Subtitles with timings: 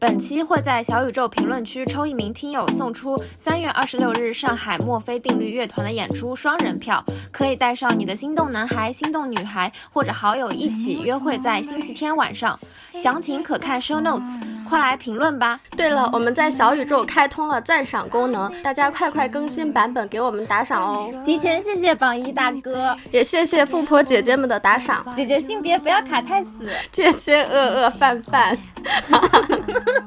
[0.00, 12.58] 本期会在小宇宙评论区抽一名听友送出三月二十六日上海墨菲定律乐团的演出双人票，可以带上你的心动男孩、心动女孩或者好友一起约会在星期天晚上。
[12.96, 15.60] 详情可看 show notes，快来评论吧！
[15.76, 21.12] 对了，我们在小宇宙开通了赞赏功能，大家快快更新版本给我们打赏哦！
[21.26, 25.04] 提前谢谢榜一大哥，也谢谢富婆姐姐们的打赏。
[25.14, 28.56] 姐姐性别不要卡太死，姐姐饿饿饭饭。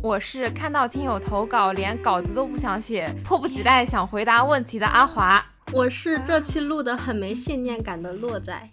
[0.00, 5.44] 我是看到听友投稿连稿子都不想写，迫不及待想回答问题的阿华。
[5.72, 8.70] 我是这期录的很没信念感的洛仔。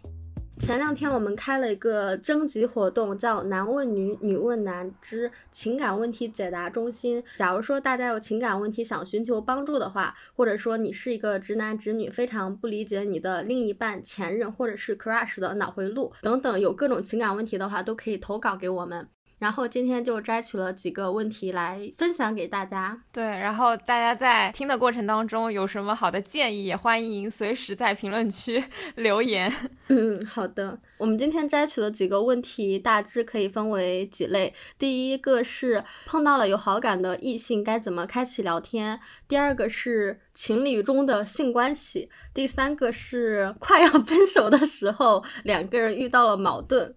[0.57, 7.21] 前两天我们开了一个征集活动，叫“男问女，女问男”之情感问题解答中心。
[7.35, 19.07] 假如说大家有情感问题想寻求帮助的话，或者说你是一个直男直女，非常不理解你的另一半、前任或者是 crush 的脑回路等等，有各种情感问题的话，都可以投稿给我们。
[19.37, 23.01] 然后今天就摘取了几个问题来分享给大家。
[23.11, 28.63] 对，然后大家在听的过程当中有什么好的建议，也欢迎随时在评论区
[28.95, 29.51] 留言。
[29.89, 30.79] 嗯，好的。
[30.97, 34.53] 我们今天摘取的几个问题大致可以分为几类。
[34.79, 38.97] 第一个是碰到了有好感的异性该怎么开启聊天。
[39.27, 42.09] 第二个是情侣中的性关系。
[42.33, 46.95] 第三个是快要分手的时候，两个人遇到了矛盾。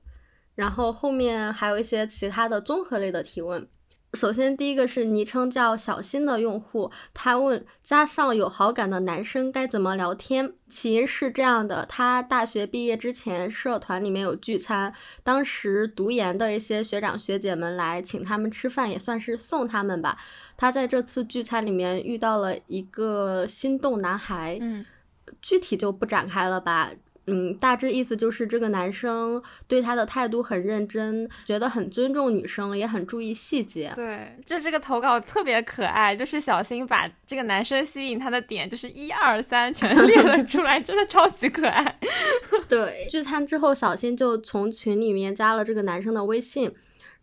[0.59, 3.69] 然后后面还有一些其他的综合类的提问。
[4.15, 10.55] 首先，第一个是昵称叫小新的用户，他问加上有好感的男生该怎么聊天。
[10.69, 14.93] 起因是这样的，他大学毕业之前，社团里面有聚餐，
[15.23, 20.19] 当时读研的一些学长学姐们来请他们吃饭，也算是送他们吧。
[20.57, 24.85] 他在这次聚餐里面遇到了一个心动男孩，嗯，
[25.41, 26.91] 具体就不展开了吧。
[27.29, 33.93] 嗯，大致意思就是这个男生对她的态度很认真，觉得很尊重女生，也很注意细节。
[33.95, 41.99] 对，就这个投稿特别可爱，就是小新把这个男生吸引他的点，就是一二三全列了 出来，真的超级可爱。
[42.69, 46.73] 对，聚餐之后，小新就从群里面加了这个男生的微信，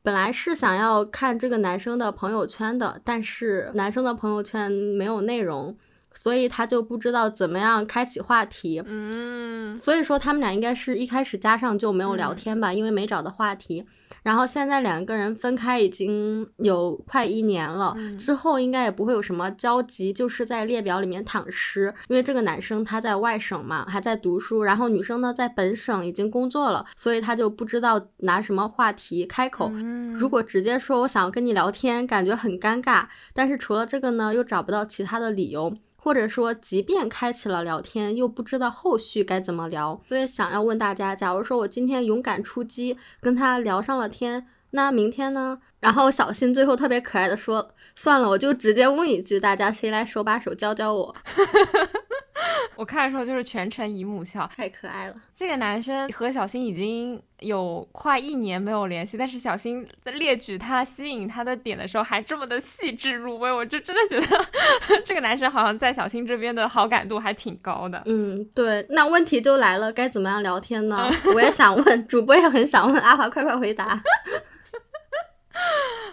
[0.04, 5.76] 本来是想要看这个男生的朋友圈的，但是男生的朋友圈没有内容。
[6.16, 13.86] 所以他就不知道怎么样开启话题，嗯，所以说他们俩应该是一开始加上就没有聊天吧，因为没找到话题。
[14.24, 21.94] 然后现在两个人分开已经有快一年了，之后应该也不会有什么交集，就是在列表里面躺尸。
[22.08, 29.70] 因为这个男生他在外省嘛，还在读书，然后女生呢在本省已经工作了，所以他就不知道拿什么话题开口。
[30.16, 33.06] 如果直接说我想要跟你聊天，感觉很尴尬。
[33.34, 35.72] 但是除了这个呢，又找不到其他的理由。
[36.06, 45.58] 或者说，即便开启了聊天，又不知道后续该怎么聊，所以想要问大家：假如说我今天勇敢出击，跟他聊上了天，那明天呢？
[45.86, 51.16] 然后小新最后特别可爱的说：“算了，我就直接问一句，大家谁来手把手教教我？
[52.76, 55.16] ”我看的时候就是全程姨母笑，太可爱了。
[55.32, 64.46] 这个男生和小新已经有快一年没有联系，但是小新在列举他吸引他的点的时候，还这么的细致入微，我就真的觉得
[65.06, 68.02] 这个男生好像在小新这边的好感度还挺高的。
[68.08, 68.84] 嗯，对。
[68.90, 71.08] 那问题就来了，该怎么样聊天呢？
[71.36, 74.02] 我也想问，主播也很想问，阿华快快回答。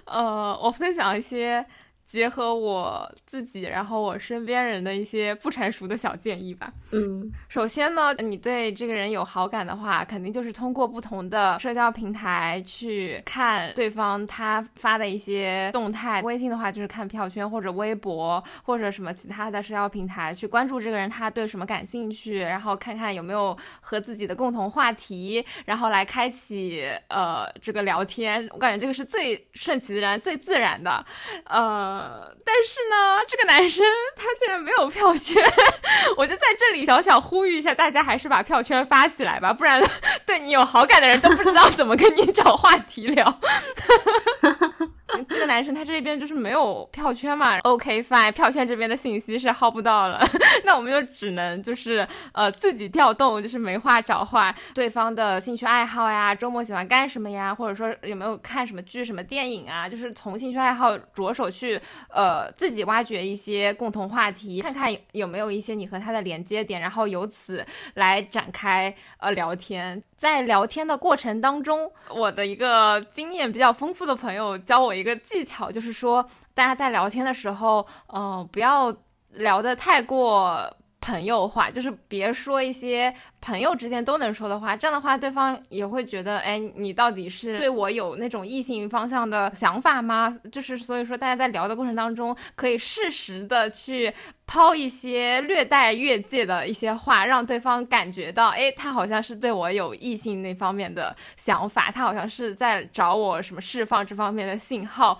[0.07, 1.65] 呃，我分享一些。
[2.13, 6.71] 结合我自己，然后我身边人的一些不成熟的小建议吧。
[6.93, 16.21] 嗯，首先呢，你对这个人有好感的话，肯定就是通过不同的社交平台去看对方他发的一些动态。
[16.21, 28.47] 微信的话就是看票圈或者微博或者什么其他的社交平台去关注这个人，他对什么感兴趣，然后看看有没有和自己的共同话题，然后来开启呃这个聊天。
[28.51, 31.03] 我感觉这个是最顺其自然、最自然的，
[31.45, 32.02] 呃。
[32.45, 33.85] 但是呢，这个男生
[34.17, 35.43] 他竟然没有票圈，
[36.17, 39.83] 我就在这里小小呼吁一下，大家还是把票圈发起来吧，不然
[40.27, 43.41] 对你有好感的人都不知道怎么跟你找话题聊。
[45.29, 50.21] 这个男生他这边就是没有票圈嘛，OK fine，票圈这边的信息是薅不到了，
[50.65, 67.65] 那我们就只能就是呃自己调动，就是没话找话，对方的兴趣爱好呀，周末喜欢干什么呀，或者说有没有看什么剧、什么电影啊，就是从兴趣爱好着手去呃自己挖掘一些共同话题，看看有没有一些你和他的连接点，然后由此
[67.95, 70.03] 来展开呃聊天。
[70.23, 76.25] 在聊天的过程当中，我的一个经验比较丰富的朋友教我一个技巧，就是说，
[76.55, 77.85] 大家在聊天的时候，
[78.15, 78.95] 嗯，不要
[79.31, 90.33] 聊得太过朋友话，就是别说一些朋友之间都能说的话，这样的话对方也会觉得，哎，你到底是对我有那种异性方向的想法吗？
[90.51, 94.15] 就是所以说，大家在聊的过程当中，可以适时的去。
[94.45, 105.19] 抛一些略带越界的一些话，让对方感觉到，哎，他好像是对我有异性那方面的想法，他好像是在找我什么释放这方面的信号。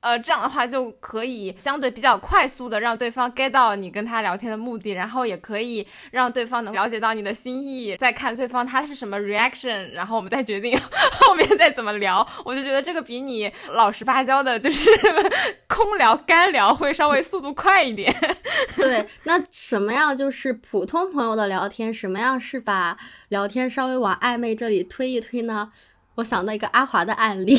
[0.00, 10.78] 呃，这样的话就可以相对比较快速的让对方 get 到你跟他聊天的目的，然后也可以让对方能了解到你的心意，再看对方他是什么 reaction，然后我们再决定
[11.20, 12.26] 后面再怎么聊。
[12.44, 14.88] 我就觉得这个比你老实巴交的，就是
[15.66, 18.14] 空聊干聊会稍微速度快一点。
[18.76, 22.96] 对，那什么样就是普通朋友的聊天，什么样是把
[23.30, 25.72] 聊天稍微往暧昧这里推一推呢？
[26.16, 27.54] 我想到一个阿华的案例，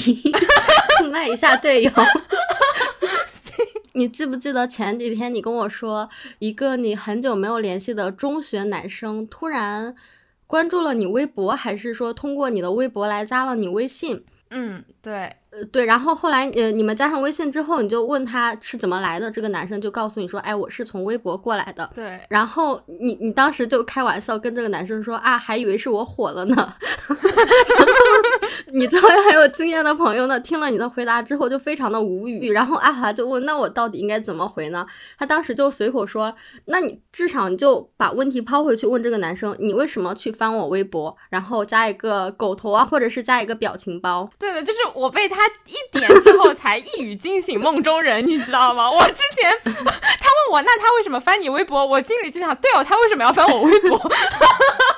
[1.10, 1.92] 卖一下队友。
[3.94, 9.94] 你记不记得前几天你跟我说，一个你很久没有联系的中学男生突然
[10.48, 14.24] 关注了你微博，还是说通过你的微博来加了你微信？
[14.52, 15.36] 嗯，对。
[15.52, 21.90] 呃，对，然后后来，呃，你们加上微信之后，你就问他是怎么来的，这个男生就告诉你说，哎，我是从微博过来的。
[21.96, 26.74] 对，然后你你当时就开玩笑跟这个男生说，啊，还以为是我火了呢。
[28.72, 32.52] 你作为很有经验的朋友呢，听了你的回答之后就非常的无语。
[32.52, 34.86] 然后阿华就问，那我到底应该怎么回呢？
[35.18, 36.32] 他当时就随口说，
[36.66, 41.18] 那你至少你就把问题抛回去问这个男生，你为什么去翻我微博？
[41.32, 44.30] 然后加一个狗头啊，或者是加一个表情包。
[44.38, 45.40] 对的，就是我被他。
[45.40, 48.92] 他一点之后才一语惊醒梦中人，你知道吗？
[48.92, 51.86] 我之前 他问我，那他为什么翻你微博？
[51.86, 53.98] 我心里就想，对哦，他为什么要翻我微博？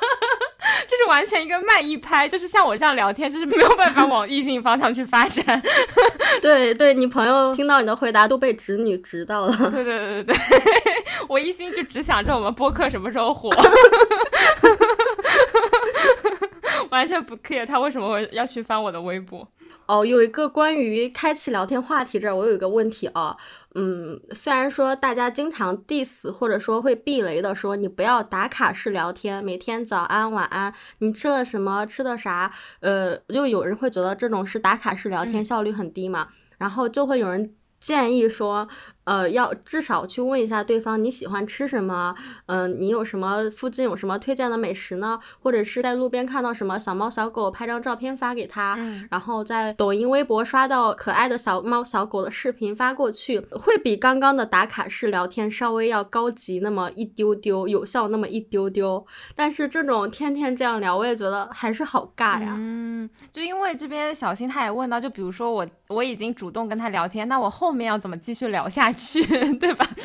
[0.90, 5.62] 这是完全一个慢一拍，就是像我这样聊天，就是没有办法往异性方向去发展。
[6.42, 9.56] 对，对你朋友听到你的回答都被直女知道了。
[9.70, 10.36] 对对对对对，
[11.28, 13.50] 我一心就只想着我们播客什么时候火。
[16.90, 19.48] 完全不 care 他为什么会要去翻我的微博。
[19.92, 23.36] 哦，有一个关于开启聊天话题这儿，我有一个问题啊。
[23.76, 32.50] 嗯，虽然说大家经常 diss 或者说会避雷的说你不要打卡式聊天，每天早安晚安，你吃了什么，吃的啥，
[32.80, 36.30] 呃，就有人会觉得这种是打卡式聊天，效率很低嘛。
[36.58, 38.70] 然后就会有人建议说。
[39.04, 42.16] 呃，要至少去问一下对方你喜欢吃什么，
[42.46, 45.20] 嗯，你有什么附近有什么推荐的美食呢？
[45.40, 48.78] 或者是在路边看到什么小猫小狗，拍张照片发给他，
[49.10, 59.04] 然后在抖音、微博刷到可爱的小猫小狗的视频发过去，会比刚刚的打卡式聊天稍微要高级那么一丢丢，有效那么一丢丢。
[59.36, 62.54] 但是这种天天这样聊，我也觉得还是好尬呀。
[62.56, 68.91] 嗯，就因为这边小新他也问到，就比如说我我已经主动跟他聊天，那我后面要怎么继续聊下？
[68.94, 69.24] 去
[69.60, 69.88] 对吧？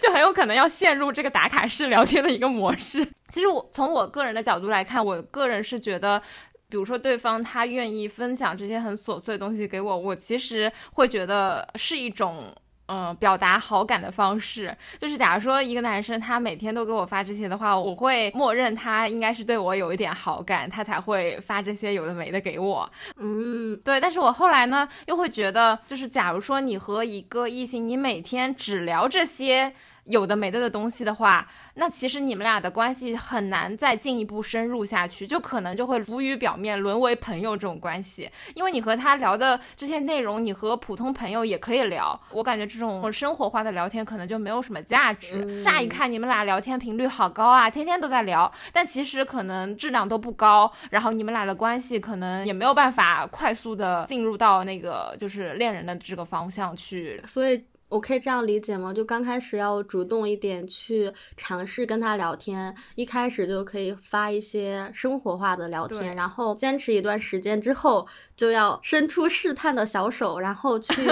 [0.00, 3.06] 就很有可能要陷入这个打卡式聊天的一个模式。
[3.28, 6.20] 其实我从我个人的角度来看，我个人是觉得，
[6.68, 12.54] 比如说对方他愿意分享这些很琐碎的东西给我，我其实会觉得是一种。
[12.86, 22.90] 嗯，表达好感的方式就是，假如说一个男生他每天都给我发这些的话，我会默认他应该是对我有一点好感，他才会发这些有的没的给我。
[23.16, 24.00] 嗯，对。
[24.00, 29.74] 但是我后来呢，又会觉得，就是假如说你和一个异性，你每天只聊这些。
[30.04, 38.28] 有的没的的东西的话，那其实你们俩的关系很难再进一步深入下去，就可能就会浮于表面，沦为朋友这种关系。
[38.54, 42.20] 因为你和他聊的这些内容，你和普通朋友也可以聊。
[42.30, 45.62] 我感觉这种生活化的聊天可能就没有什么价值。
[45.62, 50.72] 乍一看你们俩聊天频率好高啊，天天都在聊，但其实可能质量都不高。
[50.90, 57.22] 然后你们俩的关系可能也没有办法快速的进入到那个就是恋人的这个方向去。
[57.26, 57.64] 所以。
[57.92, 58.90] 我可以这样理解吗？
[58.90, 71.02] 就刚开始要主动一点去尝试跟他聊天，一开始就可以发一些生活化的聊天，然后坚持一段时间之后，就要伸出试探的小手，然后去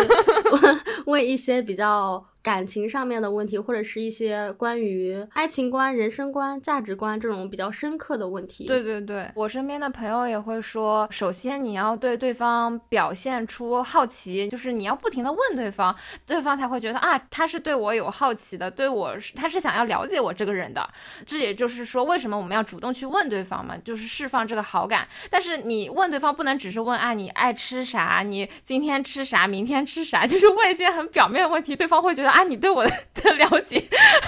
[1.07, 2.25] 问一些比较。
[2.42, 8.64] 感情上面的问题，或者是一些关于爱情观、人生观、价值观这种比较深刻的问题。
[8.66, 20.88] 对对对，我身边的朋友也会说，首先你要对对方表现出好奇，就是你要不停的问对方，对方才会觉得啊，他是对我有好奇的，对我是他是想要了解我这个人的。
[21.26, 25.07] 这也就是说，为什么我们要主动去问对方嘛，就是释放这个好感。
[25.28, 28.23] 但是你问对方不能只是问啊，你爱吃啥？
[28.26, 29.47] 你今天吃啥？
[29.47, 30.25] 明天吃啥？
[30.26, 32.30] 就是问一些很表面的问题，对方会觉得。
[32.30, 33.82] 啊，你对我的了解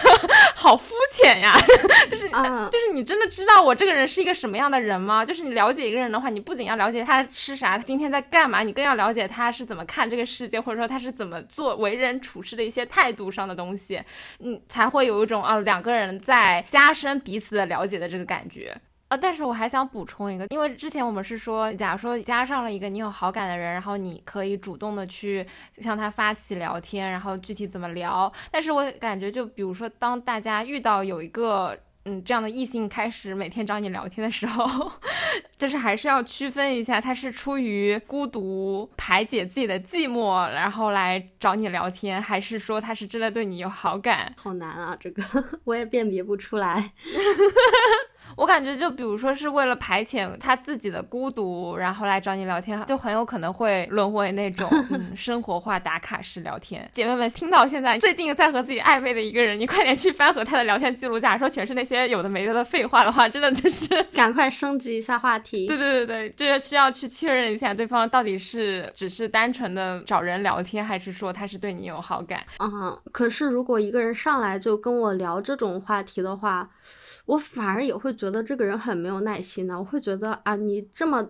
[0.55, 1.55] 好肤浅呀！
[2.11, 5.25] 就是，就是你真的知道我这个人是一个什么样的人吗？
[5.25, 14.03] 就是你了解一个人的话，你不仅要了解他吃啥，他今天在干嘛，你更要了解他是怎么看这个世界，或者说他是怎么做为人处事的一些态度上的东西，
[14.39, 18.77] 你才会有一种啊，两个人在加深彼此的了解的这个感觉。
[19.13, 25.47] 啊，但是我还想补充一个，因为之前我们是说，假如说加上了一个你有好感的人，然后你可以主动的去
[25.79, 28.33] 向他发起聊天，然后具体怎么聊。
[28.51, 31.79] 但是我感觉，就比如说，当大家遇到有一个。
[32.05, 34.91] 嗯，这样的异性开始每天找你聊天的时候，
[35.57, 44.35] 就是还是要区分一下，他是出于孤独排解自己的寂寞，然后来找你聊天，还是说他是真的对你有好感？
[44.37, 45.23] 好难啊，这个
[45.63, 46.93] 我也辨别不出来。
[48.37, 56.89] 我感觉，就比如说是为了排遣他自己的孤独，然后来找你聊天，就很有可能会沦为那种 嗯生活化打卡式聊天。
[56.93, 65.67] 姐妹们，听到现在最近在和自己暧昧的一个人，你快点去翻和他的聊天记录，假如说全是那些有的没的的废话的话，真的就是 赶快升级一下话题。
[65.67, 72.43] 对对对对，就是需要去确认一下对方到底是只是单纯的找人聊天，还是说他是对你有好感。
[72.59, 76.69] 嗯，可是如果一个人上来就跟我聊这种话题的话。
[77.27, 79.77] 我反而也会觉得这个人很没有耐心呢。
[79.77, 81.29] 我会觉得啊，你这么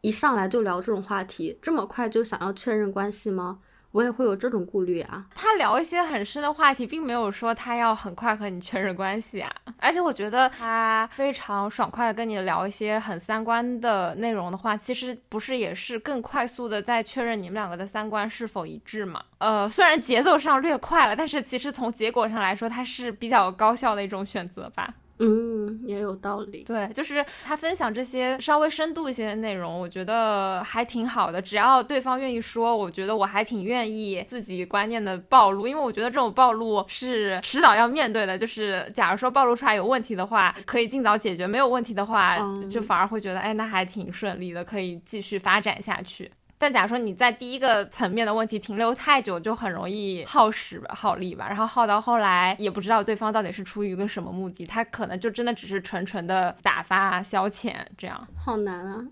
[0.00, 3.60] 一上来就聊这种话题，这么快就想要确认关系吗？
[3.92, 5.26] 我也会有这种顾虑啊。
[5.34, 9.54] 他聊一些很深的话题，并没有说他要很快和你确认关系啊。
[9.76, 19.22] 而且我觉得他非常爽快的跟你聊一些很三观的内容的话，其实不是也是更快速的在确认你们两个的三观是否一致吗？
[19.38, 24.92] 呃，虽然节奏上略快了，但是其实从结果上来说，它是比较高效的一种选择吧。
[25.22, 26.64] 嗯，也有道理。
[26.64, 31.40] 对，就是他分享这些稍微深度一些的内容，我觉得还挺好的。
[31.40, 38.36] 只要对方愿意说，我觉得我还挺愿意自己观念的暴露，因为我觉得这种暴露是迟早要面对的。
[38.36, 42.38] 就是假如说暴露出来有问题的话，可以尽早解决；没有问题的话，
[42.68, 46.30] 就反而会觉得，哎，那还挺顺利的，可以继续发展下去。
[46.62, 58.28] 但假如说你在第一个层面的问题停留太久，就很容易耗时耗力吧，然后耗到后来也不知道对方到底是出于一个什么目的，他可能就真的只是纯纯的打发消遣这样。
[58.36, 59.04] 好难啊，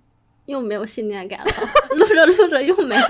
[0.45, 1.53] 又没有信念感了，
[1.97, 3.09] 录着录着又没了。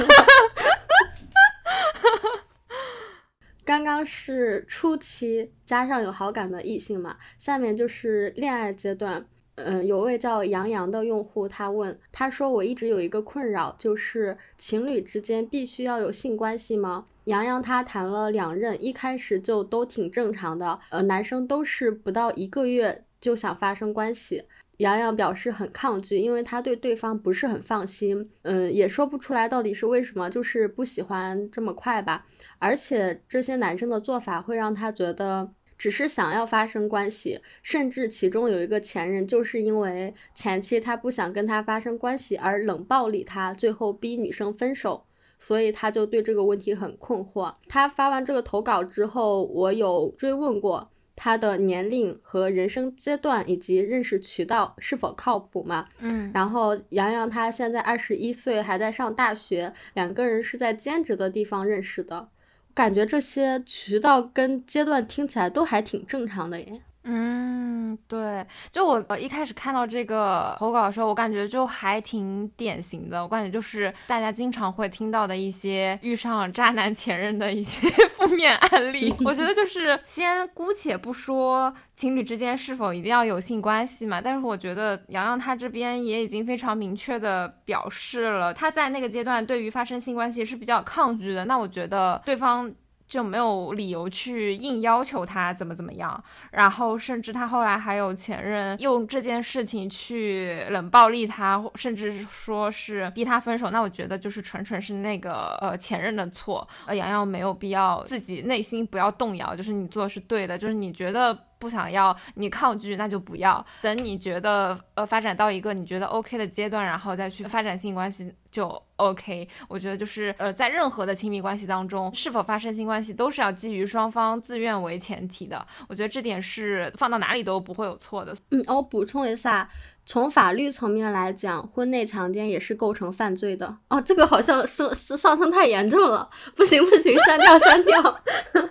[3.63, 9.27] 刚刚是初期加上有好感的异性嘛，下面就是恋爱阶段。
[9.65, 17.07] 嗯，有位叫杨洋的用户，他问，他说我一直有一个困扰，就是情侣之间必须要有性关系吗？
[17.25, 24.45] 杨洋他谈了两任，一开始就都挺正常的，呃，男生都是不到一个月就想发生关系。
[24.79, 32.27] 杨洋表示很抗拒，因为他对对方不是很放心，嗯，也说不出来到底是为什么，就是不喜欢这么快吧。
[32.59, 35.51] 而且这些男生的做法会让他觉得。
[35.81, 45.07] 只是想要发生关系，甚至其中有一个前任，就是因为前妻他不想跟他发生关系而冷暴力他，最后逼女生分手，
[45.39, 47.55] 所以他就对这个问题很困惑。
[47.67, 55.89] 他发完这个投稿之后，我有追问过他的年龄和人生阶段以及认识渠道是否靠谱嘛？
[56.01, 62.29] 嗯，然后洋洋他现在二十一岁，还在上大学，两个人是在兼职的地方认识的。
[62.75, 66.83] 感觉这些渠道跟阶段听起来都还挺正常的耶。
[67.03, 73.23] 嗯，对，就我一开始看到这个投稿的时候，我感觉就还挺典型的。
[73.23, 79.15] 我感觉就是大家经常会听到的一些遇上渣男前任的一些 负面案例。
[79.25, 91.47] 我觉得就是先姑且不说情侣之间是否一定要有性关系嘛，但是我觉得洋洋他这边也已经非常明确的表示了，他在那个阶段对于发生性关系是比较抗拒的。
[91.47, 92.71] 那我觉得对方。
[93.11, 111.37] 就没有理由去硬要求他怎么怎么样，然后甚至他后来还有前任用这件事情去冷暴力他，甚至说是逼他分手，那我觉得就是纯纯是那个呃前任的错，呃杨洋没有必要自己内心不要动摇，就是你做的是对的，就是你觉得。
[111.61, 113.65] 不想要你抗拒，那就不要。
[113.83, 119.47] 等你觉得呃发展到一个你觉得 OK 的阶段，然后再去发展性关系就 OK。
[119.69, 125.65] 我觉得就是呃在任何的亲密关系当中，是否发生性关系都是要基于双方自愿为前提的。
[125.87, 128.35] 我觉得这点是放到哪里都不会有错的。
[128.51, 129.69] 嗯，我补充一下。
[130.11, 134.01] 从法律层面来讲，婚内强奸也是构成犯罪的哦。
[134.01, 138.21] 这个好像是是上升太严重了，不行不行，删掉删掉。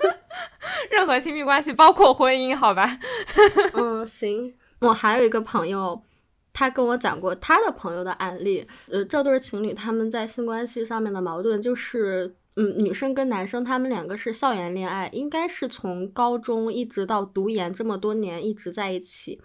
[0.91, 2.99] 任何亲密关系，包括婚姻，好吧？
[3.71, 4.53] 嗯，行。
[4.81, 6.01] 我还有一个朋友，
[6.51, 8.67] 他跟我讲过他的朋友的案例。
[8.91, 19.39] 呃，这对情侣他们在性关系上面的矛盾就是，嗯，女生跟男生他们两个是校园恋爱，应该是从高中一直到读研这么多年一直在一起。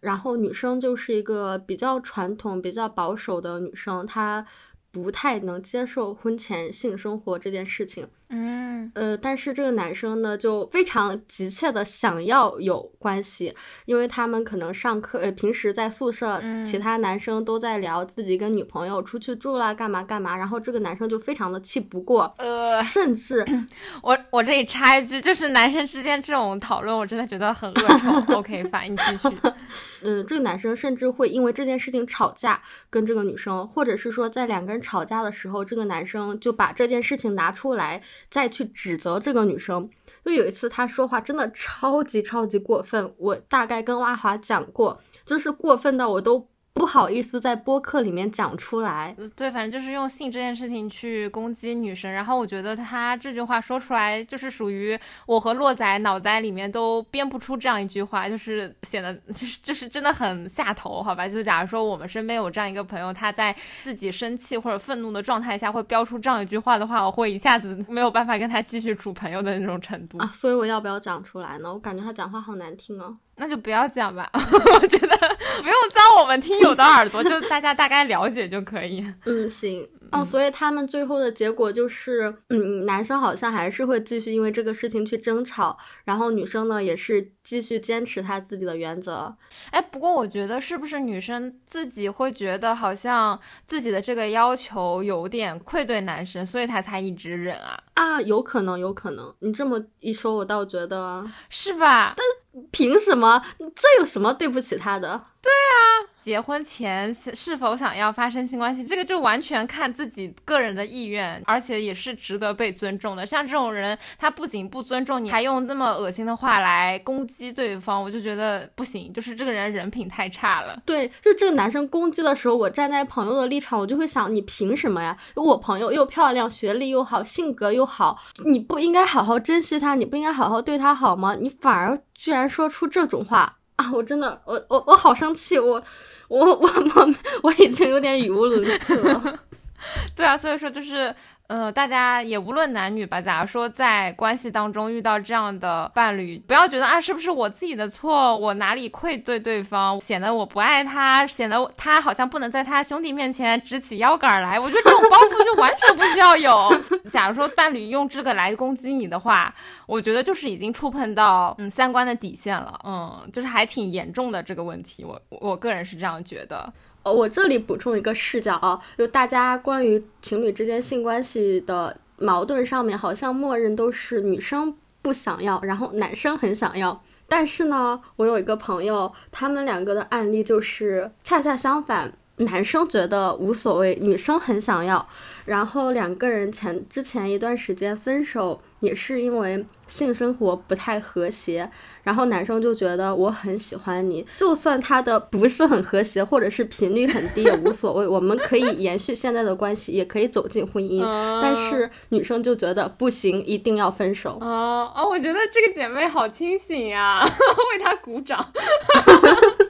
[0.00, 4.46] 然后女生就是一个比较传统、比较保守的女生，她
[4.90, 8.08] 不太能接受婚前性生活这件事情。
[8.32, 13.54] 嗯，呃，但是这个男生呢，就非常急切的想要有关系，
[13.86, 23.44] 因为他们可能上课，呃，平时在宿舍，其他男生都在聊自己跟女朋友出去住啦，干嘛干嘛，然后这个男生就非常的气不过，呃，甚至
[24.02, 28.34] 我我这里插一句，就是男生之间这种讨论，我真的觉得很恶臭。
[28.38, 29.28] OK，反应继续。
[30.02, 39.88] 嗯，这个男生甚至会因为这件事情吵架，跟这个女生，或者是说在两个人吵架的时候，这个男生就把这件事情拿出来，再去指责这个女生。
[40.24, 46.49] 就有一次她说话真的超级超级过分，我大概跟阿华讲过，就是过分到我都。
[46.72, 61.28] 不好意思在播客里面讲出来，对，反正就是用性这件事情去攻击女生，然后我觉得他这句话说出来，就是属于我和洛仔脑袋里面都编不出这样一句话，就是显得就是就是真的很下头，好吧？
[61.28, 70.26] 就假如说我们身边有这样一个朋友，他在自己生气或者愤怒的状态下会飙出这样一句话的话，我会一下子没有办法跟他继续处朋友的那种程度啊。
[70.32, 71.70] 所以我要不要讲出来呢？
[71.70, 73.18] 我感觉他讲话好难听哦。
[73.40, 75.16] 那就不要讲吧， 我觉得
[75.62, 79.02] 不用脏我们听友的耳朵，就大家大概了解就可以。
[79.24, 79.88] 嗯，行。
[80.12, 89.32] 哦，所以他们最后的结果就是，嗯，男生好像还是会继续因为这个事情去争吵，然后女生呢也是继续坚持她自己的原则。
[89.70, 97.80] 哎，不过我觉得是不是女生自己会觉得好像自己的这个要求有点愧对男生，所以她才一直忍啊？
[97.94, 99.32] 啊，有可能，有可能。
[99.38, 102.14] 你这么一说，我倒觉得是吧？
[102.16, 102.24] 但
[102.70, 103.42] 凭什么？
[103.74, 105.24] 这有什么对不起他的？
[105.40, 106.09] 对啊。
[106.22, 113.24] 结婚前是否想要发生性关系，这个就完全看自己个人的意愿，而且也是值得被尊重的。
[113.24, 120.78] 像这种人，他不仅不尊重你，还用那么恶心的话来攻击对方，我就觉得不行，就是这个人人品太差了。
[120.84, 125.16] 对，就这个男生攻击的时候，我站在朋友的立场，我就会想，你凭什么呀？
[125.34, 131.34] 我朋友又漂亮，学历又好，性格又好，你不应该好好珍惜他，你不应该好好对他好吗？
[131.40, 133.90] 你反而居然说出这种话啊！
[133.92, 135.82] 我真的，我我我好生气，我。
[136.28, 139.40] 我我我我已经有点语无伦次了，
[140.14, 141.12] 对啊，所以说就是。
[141.50, 143.20] 呃，大家也无论男女吧。
[143.20, 148.36] 假如说在关系当中遇到这样的伴侣，不要觉得啊，是不是我自己的错？
[148.36, 154.60] 我哪里愧对对方，显得我不爱他，显得他好像不能在他兄弟面前直起腰杆来。
[154.60, 156.70] 我觉得这种包袱就完全不需要有。
[157.10, 159.52] 假如说伴侣用这个来攻击你的话，
[159.86, 162.78] 我觉得就是已经触碰到嗯三观的底线了。
[162.84, 165.02] 嗯，就是还挺严重的这个问题。
[165.02, 166.72] 我我个人是这样觉得。
[167.02, 177.02] 呃，我这里补充一个视角啊，就大家关于情侣之间性关系的矛盾上面，好像默认都是女生不想要，然后男生很想要。
[177.26, 182.12] 但是呢，我有一个朋友，他们两个的案例就是恰恰相反。
[182.36, 185.06] 男生觉得无所谓，女生很想要，
[185.44, 191.70] 然后两个人前之前一段时间分手，也是因为性生活不太和谐，
[192.02, 201.02] 然后男生就觉得我很喜欢你，就算他的不是很和谐，或者是频率很低也无所谓，我们可以延续现在的关系，也可以走进婚姻，
[201.42, 204.38] 但是女生就觉得不行，一定要分手。
[204.40, 208.44] 哦哦，我觉得这个姐妹好清醒呀， 为她鼓掌。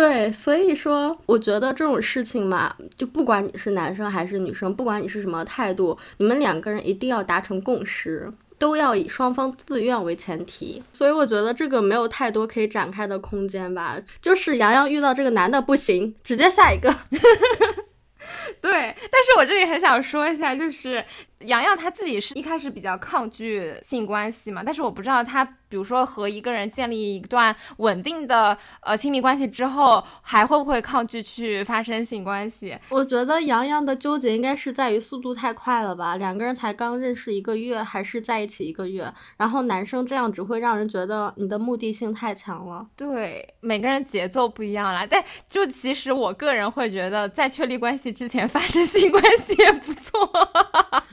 [0.00, 10.82] 对，所以说，我觉得这种事情嘛，就不管你是男生还是女生，不管你是什么态度，你们两个人一定要达成共识，都要以双方自愿为前提。
[10.90, 14.00] 所以我觉得这个没有太多可以展开的空间吧。
[14.22, 16.88] 就是洋洋遇到这个男的不行，直接下一个。
[18.62, 21.04] 对，但是我这里很想说一下，就是
[21.40, 25.56] 洋洋他自己是一开始比较抗拒性关系嘛，但是我不知道他。
[25.70, 32.76] 比如说和一个人建立一段稳定的呃亲密关系之后，还会不会抗拒去发生性关系？
[32.88, 36.16] 我觉得洋洋的纠结应该是在于速度太快了吧？
[36.16, 39.14] 两个人才刚认识一个月，还是在一起一个月？
[39.36, 42.84] 然后男生这样只会让人觉得你的目的性太强了。
[42.96, 45.06] 对，每个人节奏不一样啦。
[45.08, 50.28] 但就其实我个人会觉得，在确立关系之前发生性关系也不错。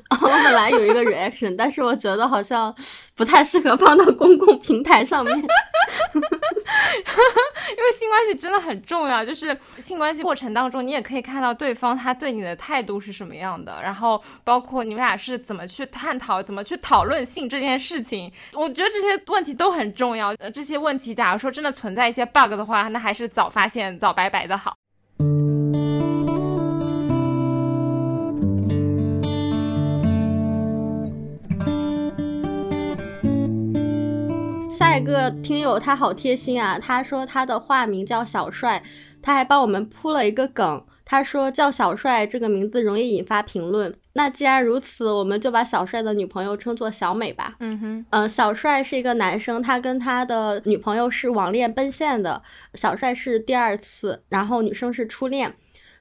[0.10, 2.74] 我本来有一个 reaction，但是我觉得好像
[3.16, 5.52] 不太适合放到公共平台上面， 因为
[7.94, 9.26] 性关系真的很重要。
[9.26, 18.32] 就是性关系过程当中，你也可以看到对方他对你的态度是什么样的，然后包括你们俩是怎么去探讨、怎么去讨论性这件事情。
[18.54, 20.34] 我觉得这些问题都很重要。
[20.40, 24.76] 呃，这些问题，假如说真的存在一些 bug 的话，那还是早发现、早拜拜的好。
[34.78, 38.84] 下一个听友他好贴心啊，他说他的化名叫小帅，
[39.24, 43.92] 他还帮我们铺了一个梗，他说叫小帅这个名字容易引发评论。
[44.14, 47.56] 那既然如此，我们就把小帅的女朋友称作小美吧。
[47.60, 52.44] 嗯哼，呃，小帅是一个男生，他跟他的女朋友是网恋奔现的。
[52.76, 55.56] 小帅是第二次，然后女生是初恋。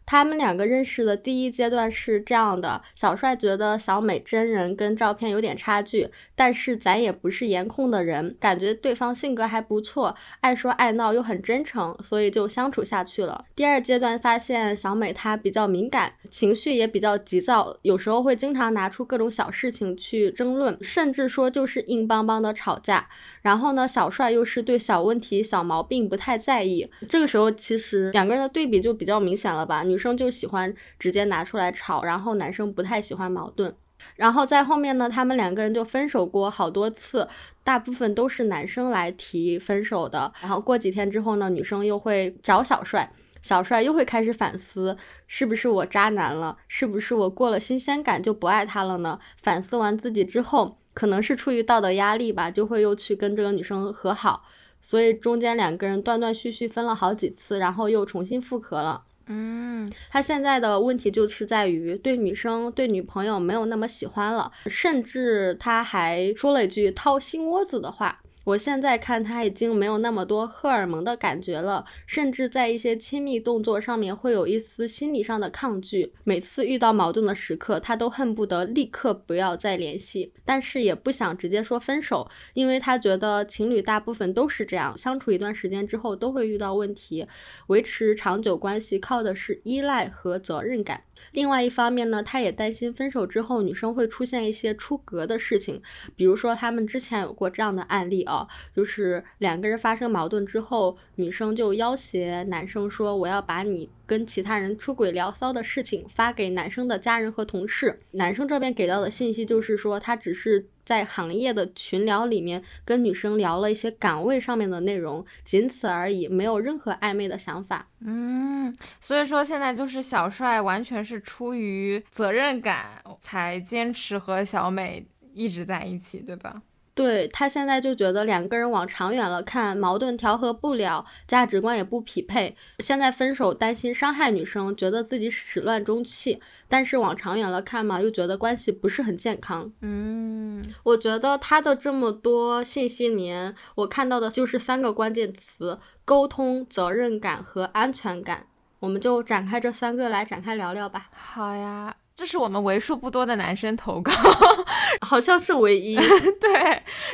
[0.06, 13.44] 他们两个认识的第一阶段是这样的：小帅觉得小美真人跟照片有点差距，但是咱也不是颜控的人，感觉对方性格还不错，爱说爱闹又很真诚，所以就相处下去了。
[13.56, 23.08] 第二阶段发现小美她比较敏感，情绪也比较急躁，有时候会经常拿出各种小事情去争论，甚至说就是硬邦邦的吵架。
[23.42, 26.88] 然后呢，小帅又是对小问题、小毛病不太在意。
[27.08, 29.82] 这个时候其实两个人的对比就比较明显了吧？
[29.82, 33.74] 女女生就喜欢直接拿出来吵，然后男生不太喜欢矛盾。
[34.16, 37.26] 然后在后面呢，他们两个人就分手过好多次，
[37.64, 40.30] 大部分都是男生来提分手的。
[40.42, 44.94] 然后过几天之后呢，女生又会找小帅，小帅又会开始反思，
[45.26, 46.58] 是不是我渣男了？
[46.68, 49.18] 是不是我过了新鲜感就不爱他了呢？
[49.38, 50.76] 反思完自己之后。
[50.92, 54.44] 可能是出于道德压力吧，就会又去跟这个女生和好，
[54.80, 59.02] 所以中间两个人断断续续分了好几次，然后又重新复合了。
[59.28, 68.20] 嗯，他现在的问题就是在于对女生、对女朋友没有那么喜欢了，甚至他还说了一句掏心窝子的话。
[68.46, 76.12] 我现在看他已经没有那么多荷尔蒙的感觉了，甚至在一些亲密动作上面会有一丝心理上的抗拒。
[76.22, 87.26] 每次遇到矛盾的时刻，他都恨不得立刻不要再联系，但是也不想直接说分手，因为他觉得情侣大部分都是这样，相处一段时间之后都会遇到问题，
[87.66, 91.02] 维持长久关系靠的是依赖和责任感。
[91.32, 95.82] 另外一方面呢，他也担心分手之后女生会出现一些出格的事情，
[96.14, 110.66] 比如说他们之前有过这样的案例啊，就是两个人发生矛盾之后，女生就要挟男生说我要把你跟其他人出轨聊骚的事情发给男生的家人和同事，男生这边给到的信息就是说他只是。
[110.86, 117.88] 在行业的群聊里面跟女生聊了一些岗位上面的内容，仅此而已，没有任何暧昧的想法。
[118.00, 126.62] 嗯，所以说现在就是小帅完全是出于责任感才坚持和小美一直在一起，对吧？
[126.96, 132.56] 对他现在就觉得两个人往长远了看，矛盾调和不了，价值观也不匹配。
[132.78, 136.40] 现在分手担心伤害女生，觉得自己始乱终弃。
[136.68, 139.70] 但是往长远了看嘛，又觉得关系不是很健康。
[139.82, 148.46] 嗯，我觉得他的这么多信息里面，我看到的就是三个关键词：沟通、责任感和安全感。
[148.80, 151.08] 我们就展开这三个来展开聊聊吧。
[151.12, 151.96] 好呀。
[152.16, 154.10] 这是我们为数不多的男生投稿，
[155.06, 155.94] 好像是唯一。
[156.40, 156.50] 对，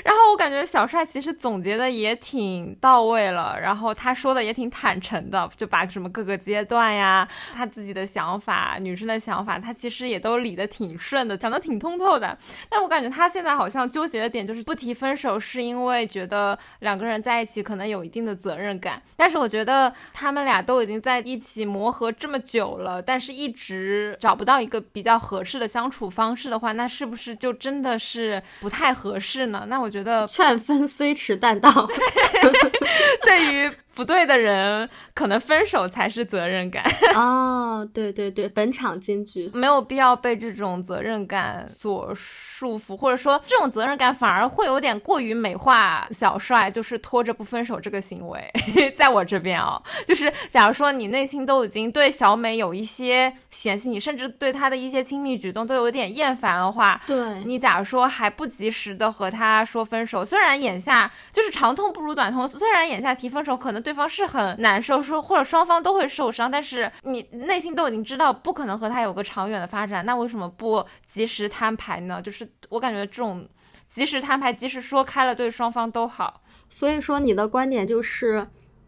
[0.05, 12.39] 然后我感觉小帅其实总结的也挺到位了，然后他说的也挺坦诚的，就把什么各个阶段呀，他自己的想法、女生的想法，他其实也都理得挺顺的，讲得挺通透的。
[12.71, 19.03] 但我感觉他现在好像纠结的点就是不提分手，是因为觉得两个人在一起可能有一定的责任感。
[19.17, 24.81] 但是我觉得他们俩都已经在一起磨合这么久了，但是一直找不到一个。
[24.93, 29.65] 比较合适的相处方式的话，那是不是就真的是不太合适呢？
[29.69, 31.71] 那我觉得劝分虽迟但到，
[33.25, 33.73] 对于。
[33.95, 36.83] 不对的人，可能分手才是责任感
[37.15, 37.87] 哦。
[37.93, 48.51] 对对对，本场金句，没有必要被这种责任感所束缚，或者说这种责任感反而会有点过于美化小帅，就是拖着不分手这个行为。
[48.95, 63.82] 在我这边啊，就是假如说你内心都已经对小美有一些嫌弃，你甚至对她的一些亲密举动都有点厌烦的话，对你假如说还不及时的和她说分手，虽然眼下就是长痛不如短痛，虽然眼下提分手可能。
[63.83, 72.23] 对方是很难受，说或者双方都会受伤，但是你内心都已经知道不可能和他有个长远的发展，那为什么不及时摊牌呢？
[72.23, 73.47] 就是我感觉这种
[73.89, 76.43] 及时摊牌，及时说开了，对双方都好。
[76.71, 78.47] 所以说你的观点就是，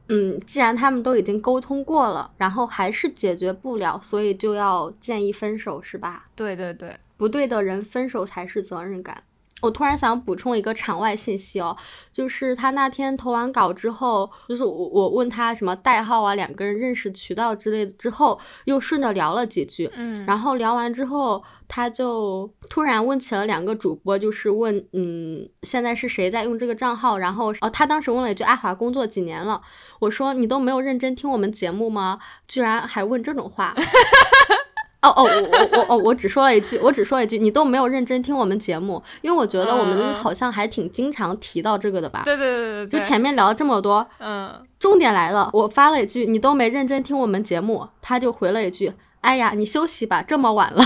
[0.08, 6.26] 嗯，既然他们都已经沟通过了，然后还是解决不了，所以就要建议分手，是吧？
[6.34, 9.22] 对对对，不对的人分手才是责任感。
[9.64, 11.74] 我突然想补充一个场外信息哦，
[12.12, 27.16] 就是他那天投完稿之后，就是我我问他什么代号啊，两个人认识渠道之类的之后，又顺着聊了几句，嗯，然后聊完之后，他就突然问起了两个主播，就是问，嗯，现在是谁在用这个账号？
[27.16, 29.62] 然后哦，他当时问了一句，阿华工作几年了？
[30.00, 32.18] 我说你都没有认真听我们节目吗？
[32.46, 33.74] 居然还问这种话。
[35.04, 42.22] 哦哦，我我我哦，我只说了一句，我只说了一句，你都没有认真听我们节目，因为我觉得我们好像还挺经常提到这个的吧？
[42.24, 50.84] 对对对对，就前面聊了这么多，嗯，重点来了，我发了一句，你都没认真听我们节目，他就回了一句，哎呀，你休息吧，这么晚了。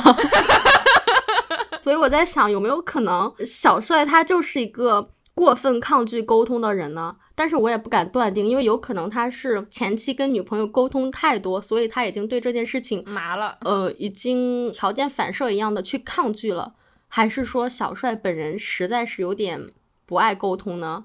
[1.80, 7.14] 所以我在想，有没有可能小帅他就是一个过分抗拒沟通的人呢？
[7.38, 16.74] 但是我也不敢断定，因为有可能他是前期跟女朋友沟通太多，所以他已经对这件事情麻了，呃，已经条件反射一样的去抗拒了，
[17.06, 19.70] 还是说小帅本人实在是有点
[20.04, 21.04] 不爱沟通呢？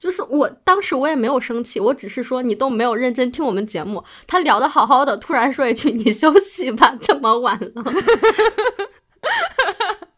[0.00, 7.70] 就是我当时我也没有生气，我只是说你都没有认真听我们节目，他聊的好好的，突然说一句你休息吧，这么晚了。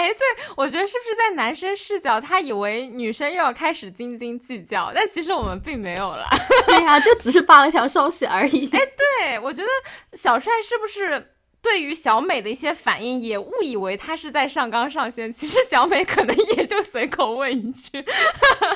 [0.00, 6.26] 哎，对，我觉得是不是在男生视角，他以为女生又要开始斤斤计较，但其实我们并没有了。
[6.66, 8.66] 对呀，就只是发了一条消息而已。
[8.72, 9.68] 哎，对，我觉得
[10.14, 11.34] 小帅是不是？
[11.62, 15.32] 对于小美的一些反应，也误以为他是在上纲上线。
[15.32, 18.04] 其实小美可能也就随口问一句，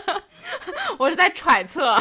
[0.99, 1.97] 我是在揣测。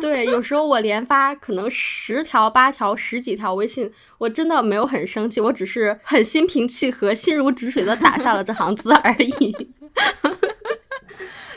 [0.00, 9.72] 对，有时候我连发可能十条、八条、十几条微信，我真的没有很生气，我只是很心平气和、心如止水的打下了这行字而已。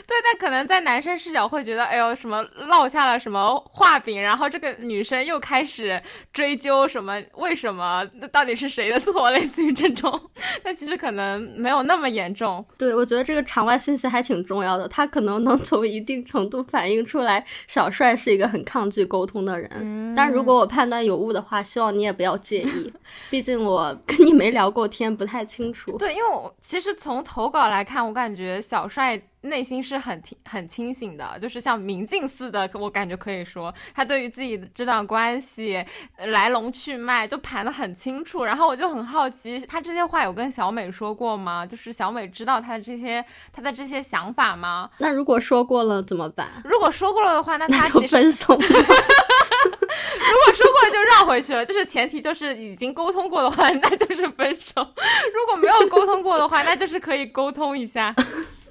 [0.06, 6.00] 对，但可能在男生视角会觉得，哎呦，什么落下了什么画饼，然后这个女生又开始
[6.32, 9.30] 追究什么，为什么，那到底是谁的错？
[9.32, 10.20] 类似于这种，
[10.62, 12.64] 但其实可能没有那么严重。
[12.76, 20.14] 对，我觉得这个场外信息还挺重要的，他可能能从一定程度反映出来小帅是一个很抗拒沟通的人。
[20.14, 22.92] 但如果我判断有误的话，希望你也不要介意，
[23.30, 25.96] 毕竟我跟你没聊过天，不太清楚。
[25.96, 29.20] 对，因为我其实从投稿来看，我感觉小帅。
[29.44, 35.84] 内心是很清很清醒的，就是像明镜似的，我感觉可以说他对于自己的这段关系
[36.16, 38.44] 来龙去脉就盘得很清楚。
[38.44, 41.64] 然后我就很好奇，他这些话有跟小美说过吗？
[41.64, 44.90] 就是小美知道他的这些他的这些想法吗？
[44.98, 46.48] 那如果说过了怎么办？
[46.64, 48.54] 如果说过了的话，那他 就分手。
[48.54, 54.80] 如果说过就绕回去了，就是前提就是已经沟通过的话，那就是分手。
[54.80, 58.14] 如果没有沟通过的话，那就是可以沟通一下。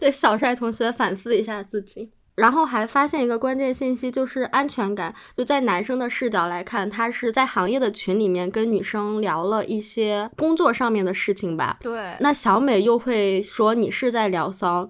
[0.04, 5.16] 对小帅同学反思一下自己，然后还发现一个关键信息，就是安全感。
[5.38, 11.78] 就在男生的视角来看，他是在行业的群里面跟女生聊了一些工作上面的事情吧？
[11.80, 12.18] 对。
[12.20, 14.90] 那小美又会说你是在聊骚，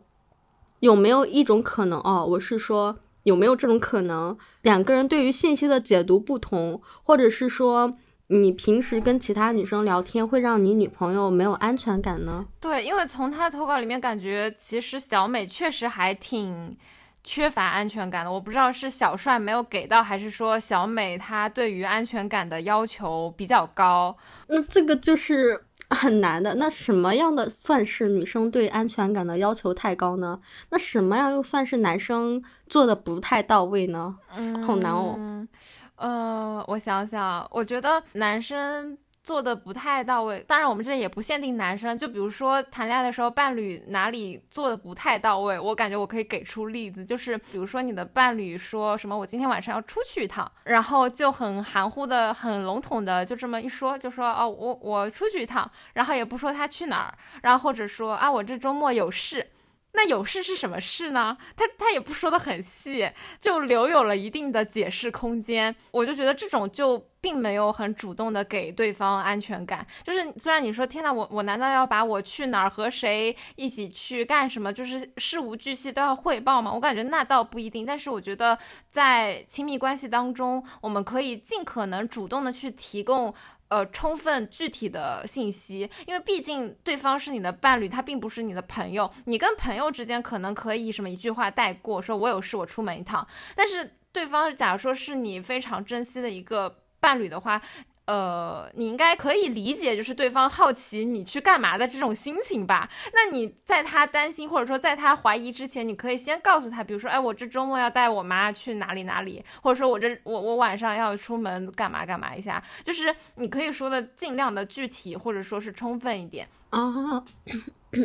[0.80, 1.99] 有没有一种可能？
[1.99, 7.95] 哦，我是说有没有这种可能，两个人对于信息的解读不同，或者是说？
[8.33, 12.45] 你平时跟其他女生聊天，会让你女朋友没有安全感呢？
[12.59, 16.75] 对，因为从他投稿里面感觉，其实小美确实还挺
[17.23, 18.31] 缺乏安全感的。
[18.31, 24.17] 我不知道是小帅没有给到，还是说小美她对于安全感的要求比较高。
[24.47, 26.55] 那这个就是很难的。
[26.55, 30.39] 那什么样的算是女生对安全感的要求太高呢？
[30.69, 34.17] 那什么样又算是男生做的不太到位呢？
[34.35, 35.47] 嗯，好难哦。
[35.95, 40.43] 呃，我想想，我觉得男生做的不太到位。
[40.47, 59.47] 当然，我们这也不限定男生，就比如说谈恋爱的时候，伴侣哪里做的不太到位，我感觉我可以给出例子，就是比如说你的伴侣说什么我今天晚上要出去一趟，然后就很含糊的、很笼统的就这么一说，就说哦我我出去一趟，然后也不说他去哪儿，然后或者说啊我这周末有事。
[59.93, 61.38] 那有事是什么事呢？
[61.56, 65.75] 他他也不说的很细，就留有了一定的解释空间。
[65.91, 69.86] 我就觉得这种就并没有很主动的给对方安全感。
[70.03, 76.73] 就是虽然你说天呐，我我难道要把我去哪儿和谁一起去干什么，就是事无巨细都要汇报吗？
[76.73, 77.86] 我感觉那倒不一定。
[77.86, 78.58] 但是我觉得
[78.91, 83.34] 在亲密关系当中，我们可以尽可能主动的去提供。
[83.73, 89.12] 呃，充分具体的信息，因为毕竟对方是你的伴侣，他并不是你的朋友。
[89.25, 93.27] 你跟朋友之间可能可以什么一句话带过，说我有事，我出门一趟。
[93.55, 97.59] 但是对方假如说是你非常珍惜的一个伴侣的话。
[98.05, 102.89] 呃，你应该可以理解，就是对方好奇你去干嘛的这种心情吧？
[103.13, 117.23] 那你在他担心或者说在他怀疑之前，你可以先告诉他，比如说，哎，我这周末要带我妈去哪里哪里，或者说我这我我晚上要出门干嘛干嘛一下，就是你可以说的尽量的具体或者说是充分一点啊。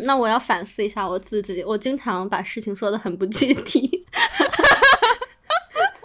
[0.04, 4.06] 那我要反思一下我自己，我经常把事情说的很不具体。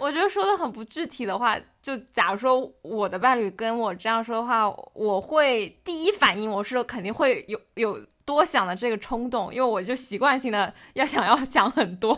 [0.04, 12.14] 我觉得说的很不具体的话，就假如说我的伴侣跟我这样说的话，我会第一反应我是肯定会有有多想的这个冲动，因为我就习惯性的要想要 想很多，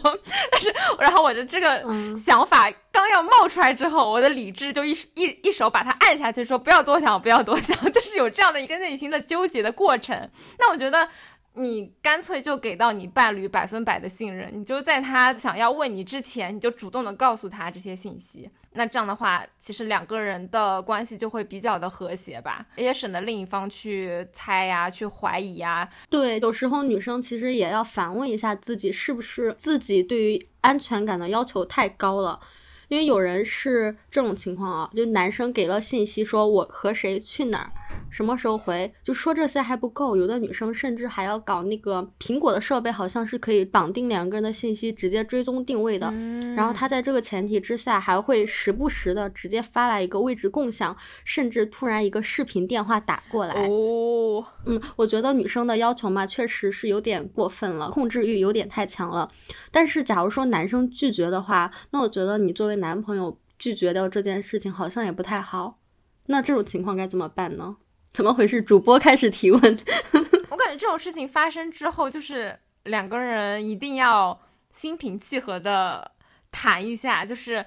[0.51, 1.81] 但是然后我的这个
[2.16, 10.29] 想法刚要冒出来之后，我的理智就一一一手把它按下去，说不要多想，不要多想， 就是有这样的一个内心的纠结的过程。
[10.59, 11.09] 那我觉得。
[11.56, 18.50] 你干脆就给到你伴侣百分百的信任，你就在他想要问你之前，你就主动的告诉他这些信息。
[18.72, 25.88] 那这样的话，其实两个人的关系就会比较的和谐吧，也省得另一方去猜呀、去怀疑呀。
[26.10, 32.38] 对，有时候女生其实也要反问一下自己，是不是自己对于安全感的要求太高了。
[32.88, 37.70] 因为有人是这种情况啊，就男生给了信息说我和谁去哪儿，
[38.11, 46.12] 什么时候回，就说这些还不够，有的女生甚至还要搞那个苹果的设备，好像是可以绑定两个人的信息，直接追踪定位的。
[46.55, 53.55] 然后他在这个前提之下，还会时不时的直接发来一个位置共享，甚至突然一个视频电话打过来。
[53.68, 59.29] 哦，嗯，我觉得女生的要求嘛，确实是有点过分了，控制欲有点太强了。
[59.70, 65.78] 但是假如说男生拒绝的话，那我觉得你作为男朋友拒绝掉这件事情好像也不太好，
[66.26, 67.76] 那这种情况该怎么办呢？
[68.12, 68.62] 怎么回事？
[68.62, 69.60] 主播开始提问。
[70.50, 74.40] 我感觉这种事情发生之后，就是两个人一定要
[74.72, 76.12] 心平气和的
[76.50, 77.64] 谈一下，就是。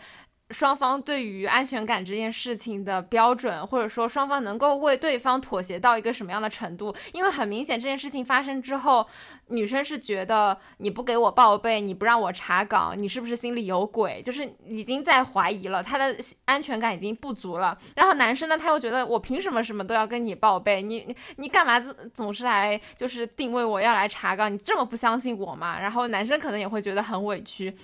[0.51, 6.93] 双方对于安全感这件事情的标准，或者说双方能够为对方妥协到一个什么样的程度？
[7.13, 9.05] 因为很明显，这件事情发生之后，
[9.47, 14.21] 女生是觉得你不给我报备，你不让我查岗，你是不是心里有鬼？
[14.23, 17.77] 就是已经在怀疑了，他的安全感已经不足了。
[17.95, 20.81] 然后男生呢，他又觉得我凭什么什么都要跟你报备？
[20.81, 21.79] 你你你干嘛
[22.11, 24.51] 总是来就是定位我要来查岗？
[24.51, 25.79] 你这么不相信我吗？
[25.79, 27.75] 然后男生可能也会觉得很委屈。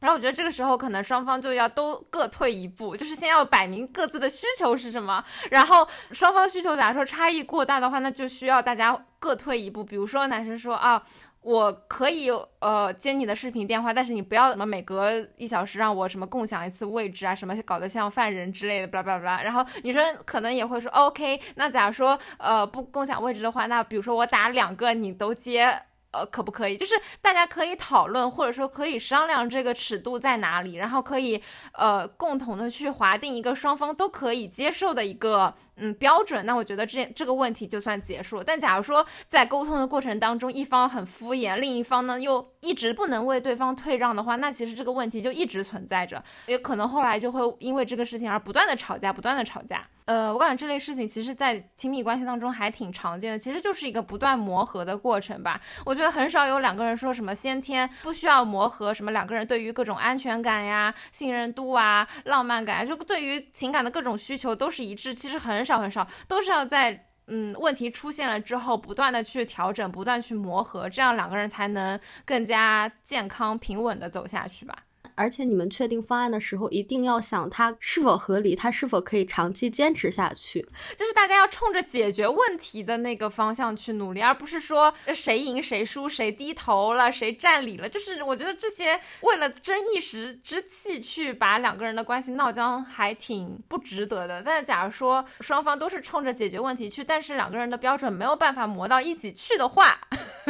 [0.00, 5.22] 然后我觉得这个时候可能双方就要都各退一步，就是先要摆明各自的需求是什么。
[5.50, 9.84] 然后双方需求假如说差异过大的话，那就需要大家各退一步。
[9.84, 11.02] 比如说男生说啊，
[11.42, 19.42] 我可以呃接你的视频电话，但是你不要什么每隔一小时让我什么共享一次位置啊，什么搞得像犯人之类的，巴拉巴拉巴拉。
[19.42, 25.82] 然后女生可能也会说 OK，那假如说呃不共享位置的话，那比如说我打两个你都接。
[26.12, 26.76] 呃，可不可以？
[26.76, 31.42] 就是大家可以讨论，或者说可以商量这个尺度在哪里，然后可以
[31.72, 35.54] 呃共同的去划定一个双方都可以接受的一个。
[35.80, 38.44] 嗯，标准，那我觉得这这个问题就算结束。
[38.44, 49.86] 但假如说在沟通的过程当中，一方很敷衍，另一方呢又一直不能为对方退让的话，那其实这个问题就一直存在着，也可能后来就会因为这个事情而不断的吵架，不断的吵架。
[50.04, 55.60] 呃，我感觉这类事情其实，在亲密关系当中还挺常见的，其实就是一个不断磨合的过程吧。
[55.86, 65.69] 我觉得很少有两个人说什么先天不需要磨合，什么两个人对于各种安全感呀、信任度啊、浪漫感，就对于情感的各种需求都是一致，其实很少。
[65.70, 74.76] 少很少，都是要在嗯问题出现了之后，不断的去调整，不断去磨合，这样两个人才能更加健康平稳的走下去吧。
[75.14, 80.66] 而且你们确定方案的时候，一定要想它是否合理，它是否可以长期坚持下去。
[80.96, 87.88] 就是大家要冲着解决问题的那个方向去努力，而不是说谁赢谁输，谁低头了，谁占理了。
[87.88, 94.42] 就是我觉得这些为了争一时之气去把两个人的关系闹僵，还挺不值得的。
[94.42, 99.98] 但假如说双方都是冲着解决问题去，但是两个人的标准没有办法磨到一起去的话，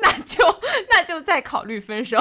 [0.00, 0.44] 那就
[0.90, 2.18] 那就再考虑分手。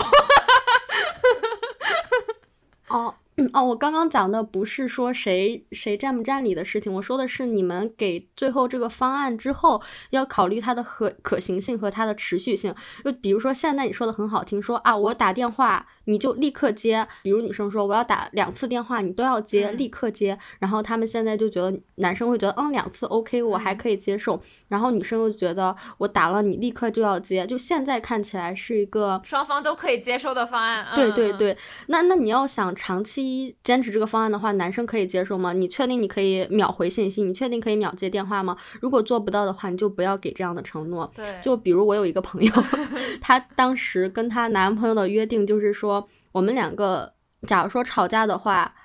[2.89, 3.15] 哦
[3.53, 12.73] 哦，我刚刚讲的不是说谁谁占不占理的事情，我说的是你们给最后这个方案之后，要考虑它的可可行性和它的持续性。
[13.03, 15.88] 就比如说现在你说的很好听，说啊我打电话。
[16.08, 20.38] 你就立刻接，比如女生说我要打两次电话，你都要接，立刻接。
[20.60, 24.41] 然后他们现在就觉得男生会觉得，嗯，两次 OK，我还可以接受。
[24.70, 30.88] 然后女生又觉得我打了你立刻就要接，就现在看起来是一个双方都可以接受的方案。
[30.96, 35.52] 对对对，那那你要想长期坚持这个方案的话，男生可以接受吗？
[35.52, 37.22] 你确定你可以秒回信息？
[37.24, 38.56] 你确定可以秒接电话吗？
[38.80, 41.12] 如果做不到的话，你就不要给这样的承诺。
[41.13, 42.52] 对，就比如我有一个朋友，
[43.20, 45.96] 她当时跟她男朋友的约定就是说。
[46.38, 47.15] 我们两个，
[47.47, 48.76] 假如说吵架的话，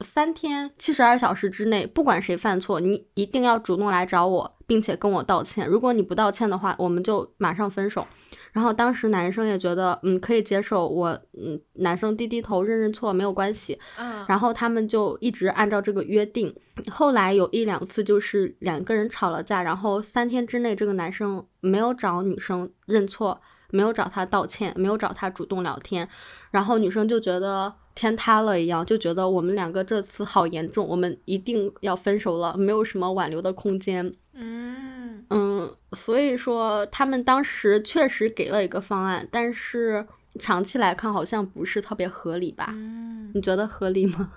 [0.00, 5.68] 三天七十二小时之内，不管谁犯错，你一定要主动来找我，并且跟我道歉。
[5.68, 8.06] 如果你不道歉的话，我们就马上分手。
[8.52, 13.78] 然后当时男生也觉得，嗯，可以接受我，嗯，男生低低头认认错没有关系。
[13.98, 16.54] 嗯，然后他们就一直按照这个约定。
[16.90, 23.42] 后来有一两次就是两个人吵了架，然后三天之内这个男生没有找女生认错。
[23.70, 26.08] 没有找她道歉，没有找她主动聊天，
[26.56, 34.10] 然后女生就觉得天塌了一样，就觉得我们两个这次好严重，我们一定要分手了，没有什么挽留的空间。
[34.32, 40.06] 嗯嗯，所以说他们当时确实给了一个方案，但是
[40.38, 42.68] 长期来看好像不是特别合理吧？
[42.70, 44.32] 嗯，你觉得合理吗？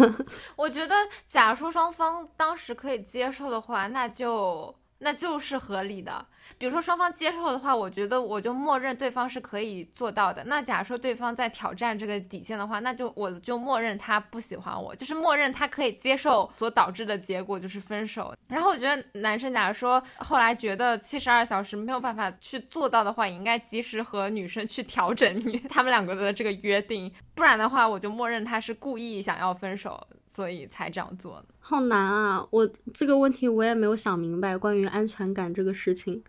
[0.56, 0.94] 我觉得，
[1.26, 6.24] 假如说双方当时可以接受的话，那就那就是合理的。
[6.58, 10.44] 比如说双方接受的话，我觉得我就默认对方是可以做到的。
[10.44, 18.34] 那假如说对方在挑战这个底线的话，那就我就默认他不喜欢我，就是默认他可以接受所导致的结果就是分手。
[18.48, 31.44] 然后我觉得男生假如说后来觉得七十二小时没有办法去做到的话，也应该及时和女生去调整你 他们两个的这个约定，不然的话我就默认他是故意想要分手，所以才这样做的。
[31.60, 32.46] 好难啊！
[32.50, 36.24] 我这个问题我也没有想明白，关于安全感这个事情。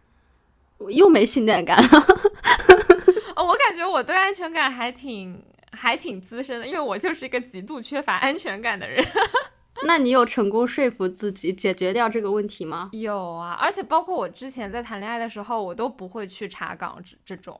[0.80, 1.88] 我又没信念感了。
[3.36, 5.42] 哦，我感觉我对安全感还挺
[5.72, 9.02] 还挺资深的，因为我就是一个极度缺乏安全感的人。
[9.88, 12.90] 那你有成功说服自己解决掉这个问题吗？
[12.92, 17.60] 有啊，而且包括我之前在谈恋爱的时候，我都不会去查岗这这种。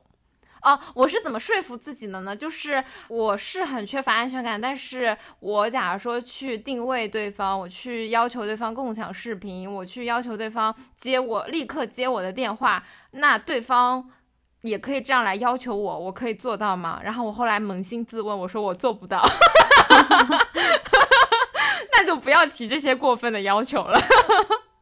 [0.64, 2.34] 哦，我是怎么说服自己的呢？
[2.34, 14.10] 就是我是很缺乏安全感，但是我假如说去定位对方，我去要求对方共享视频，我去要求对方接我立刻接我的电话，那对方
[14.62, 16.98] 也可以这样来要求我，我可以做到吗？
[17.04, 19.22] 然后我后来扪心自问，我说我做不到，
[21.92, 24.00] 那就不要提这些过分的要求了。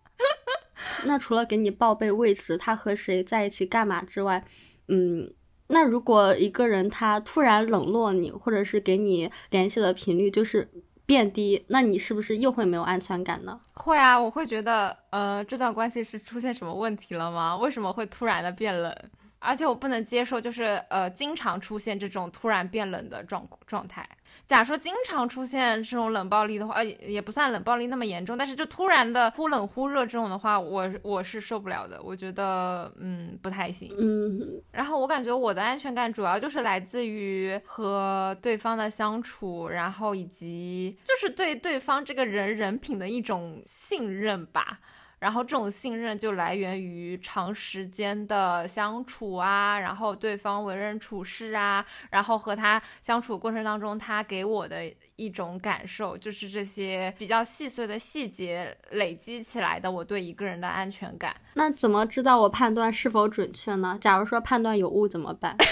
[1.07, 4.45] 那除了给你报备位置，他和谁在一起干嘛之外，
[4.87, 5.35] 嗯。
[5.69, 10.69] 那如果一个人他突然冷落你，或者是给你联系的频率就是
[11.07, 13.61] 变低，那你是不是又会没有安全感呢？
[13.75, 17.57] 会啊，我会觉得，呃，这段关系是出现什么问题了吗？
[17.57, 18.95] 为什么会突然的变冷？
[19.43, 24.09] 而且我不能接受，就是呃，经常出现这种突然变冷的状状态。
[24.47, 33.91] 假如说经常出现这种冷暴力的话，呃，也不算冷暴力那么严重，但是就突然的忽冷忽热这种的话，我我是受不了的，我觉得嗯不太行。
[33.99, 44.81] 嗯，然后我感觉我的安全感主要就是来自于和对方的相处，然后以及就是对对方这个人人品的一种信任吧。
[45.23, 61.37] 然后这种信任就来源于长时间的相处啊，然后对方为人处事啊，然后和他相处过程当中，他给我的一种感受，就是这些比较细碎的细节累积起来的，我对一个人的安全感。
[61.55, 63.97] 那怎么知道我判断是否准确呢？
[64.01, 65.57] 假如说判断有误怎么办？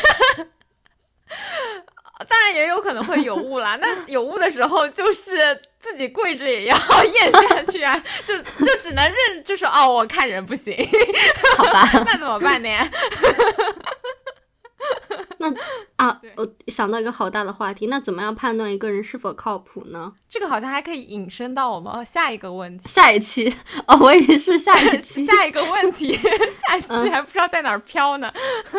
[2.29, 3.77] 当然也有可能会有误啦。
[3.81, 10.77] 那有误的时候，就是自己跪着也要 咽下去啊，就就只能认，就是哦，我看人不行，
[11.57, 12.69] 好吧， 那怎么办呢？
[15.41, 15.53] 那
[15.97, 20.13] 啊，我想到一个好大的话题，那怎么样判断一个人是否靠谱呢？
[20.29, 22.89] 这个好像还可以引申到我们下一个问题。
[22.89, 23.53] 下一期
[23.89, 26.13] 哦，我以为是下一期， 下一个问题，
[26.53, 28.31] 下一期还不知道在哪儿飘呢。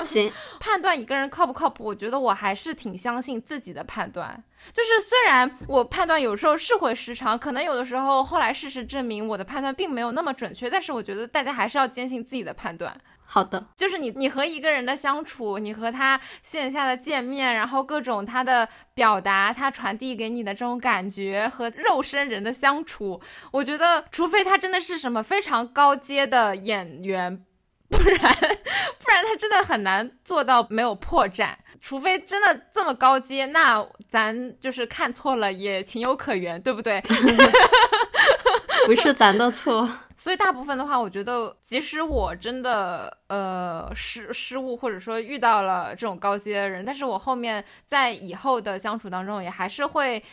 [0.05, 4.43] 行，判断一个人靠不靠谱，我觉得我还是挺相信自己的判断。
[4.72, 12.95] 就是虽然我判断有时候是会失常，可能有的时候后来事实证明我的判断并没有那么准确，但是我觉得大家还是要坚信自己的判断。
[13.34, 23.21] 好的，就是你，你和一个人的相处，你和他线下的见面，然后各种他的表达，他传递给你的这种感觉和肉身人的相处，
[23.51, 27.41] 我觉得，除非他真的是什么非常高阶的演员，
[27.89, 31.51] 不然，不然他真的很难做到没有破绽。
[31.79, 37.01] 除非真的这么高阶，那咱就是看错了也情有可原，对不对？
[38.86, 39.89] 不是咱的错。
[40.22, 50.24] 所以大部分的话，我觉得，即使我真的呃失失误，或者说遇到了这种高阶的人，但是我后面在以后的相处当中，也还是会，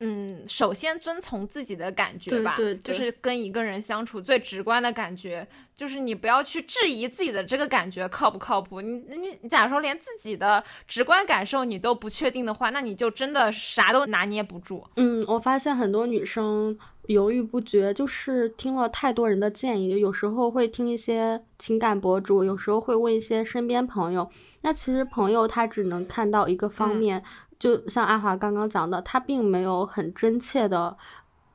[0.00, 8.80] 嗯，首先遵从自己的感觉吧，对对，就是跟一个人相处最直观的感觉，就是你不要去质疑自己的这个感觉靠不靠谱。
[8.82, 9.02] 你
[9.40, 14.84] 你假如说连自己的直观感受你都不确定的话，那你就真的啥都拿捏不住。
[14.96, 16.78] 嗯，我发现很多女生。
[17.06, 24.28] 犹豫不决，就是听了太多人的建议，有时候会听一些情感博主，有时候会问一些身边朋友。
[24.62, 27.22] 那其实朋友他只能看到一个方面，
[27.58, 30.96] 就像阿华刚刚讲的，他并没有很真切的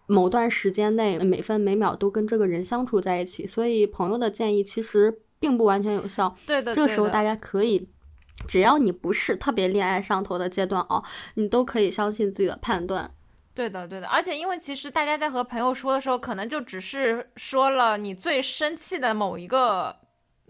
[0.07, 6.35] 某段时间内每分每秒都跟这个人相处在一起，所以朋友的建议其实并不完全有效。
[6.45, 7.87] 对的，这个时候大家可以，
[8.47, 11.03] 只要你不是特别恋爱上头的阶段哦，
[11.35, 13.11] 你都可以相信自己的判断。
[13.53, 19.95] 对的，对的，而且因为其实大家在和朋友说的时候，可能就只是说了你最生气的某一个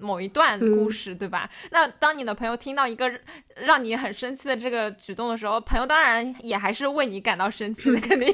[0.02, 1.50] 某一段故事，对吧？
[1.70, 3.10] 那当你的朋友听到一个
[3.56, 8.34] 让你很生气的这个举动的时候，朋友当然也还是为你感到生气的， 肯定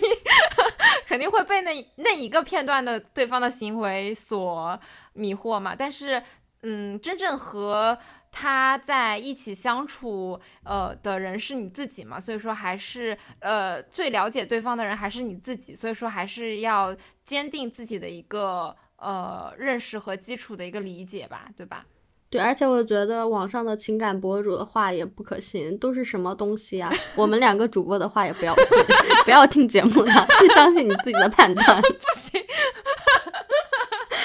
[1.05, 4.79] 肯定会被那那一个片段的对方的行为所
[5.13, 5.75] 迷惑嘛。
[5.77, 6.23] 但是，
[6.63, 7.97] 嗯，真正和
[8.31, 12.19] 他在一起相处，呃的人是你自己嘛？
[12.19, 15.75] 所以说，还是呃最了解对方的人还是你自己。
[15.75, 16.95] 所以说，还是要
[17.25, 18.75] 坚定自己的一个。
[18.97, 21.85] 呃，认识和基础的一个理解吧，对吧？
[22.29, 26.91] 对，而且我觉得网上的情感博主的话也不可信，都是什么东西啊？
[27.15, 28.77] 我们两个主播的话也不要信，
[29.23, 31.79] 不要听节目了，去相信你自己的判断。
[31.81, 32.43] 不行，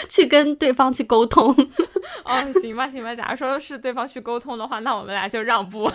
[0.09, 1.55] 去跟对方去沟通。
[2.25, 3.15] 哦，行吧，行吧。
[3.15, 5.89] 假如说是对方去沟通的话，那我们俩就让步。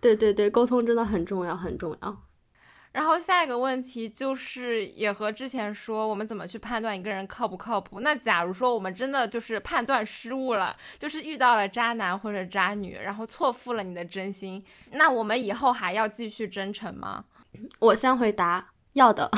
[0.00, 2.16] 对对对，沟通真的很重要，很重要。
[2.92, 8.00] 然后下一个问题就是，也和之前说，我们怎么去判断一个人靠不靠谱？
[8.00, 17.24] 那假如说我们真的就是判断失误了，就是遇到了渣男或者渣女，然后错付了你的真心，那我们以后还要继续真诚吗？
[17.78, 18.70] 我先回答。
[18.94, 19.30] 要的，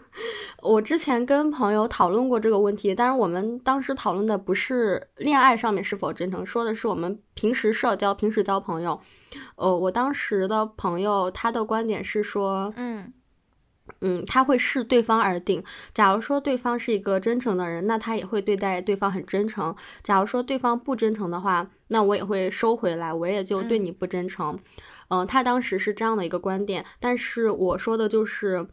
[0.62, 8.98] 我之前跟朋友讨论过这个问题，但是我们当时讨论的不是恋爱上面是否真诚，说的是我们平时社交、平时交朋友。
[9.56, 13.12] 呃，我当时的朋友他的观点是说，嗯
[14.00, 15.62] 嗯，他会视对方而定。
[15.92, 24.58] 假如说对方是一个真诚的人，那他也会对待对方很真诚；假如说对方不真诚的话，那我也会收回来，我也就对你不真诚。
[25.08, 28.66] 嗯，他当时是这样的一个观点，但是我说的就是。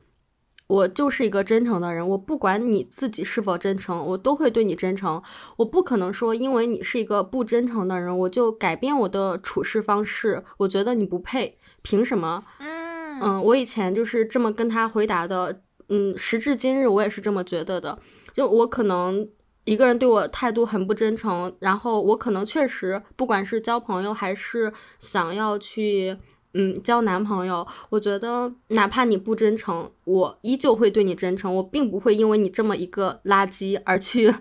[0.72, 5.22] 我就是一个真诚的人，我不管你自己是否真诚，我都会对你真诚。
[5.58, 10.42] 我不可能说，因为你是一个不真诚的人，我就改变我的处事方式。
[10.56, 12.46] 我觉得你不配，凭什么？
[12.60, 15.62] 嗯嗯，我以前就是这么跟他回答的。
[15.90, 18.00] 嗯，时至今日，我也是这么觉得的。
[18.34, 19.28] 就我可能
[19.66, 26.18] 一个人对我态度很不真诚，然后我可能确实，不管是交朋友还是想要去。
[26.54, 31.56] 嗯，交男朋友，我觉得哪怕你不真诚，我依旧会对你真诚。
[31.56, 34.34] 我并不会因为你这么一个垃圾而去，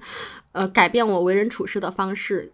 [0.52, 2.52] 呃，改变我为人处事的方式。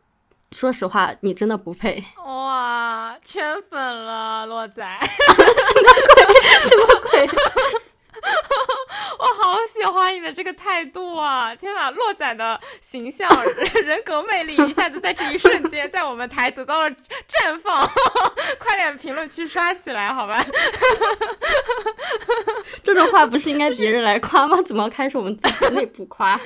[0.53, 2.05] 说实话，你真的不配。
[2.25, 4.85] 哇，圈粉了，洛仔。
[5.03, 7.27] 什么鬼？
[7.27, 7.86] 什么鬼？
[9.19, 11.55] 我好喜欢你的这个态度啊！
[11.55, 13.29] 天哪，洛仔的形象、
[13.85, 16.91] 人格魅力一下子在这一瞬间在我们台得到了
[17.29, 17.89] 绽放。
[18.59, 20.45] 快点评论区刷起来，好吧？
[22.83, 24.61] 这种话不是应该别人来夸吗？
[24.63, 26.39] 怎么开始我们自己内部夸？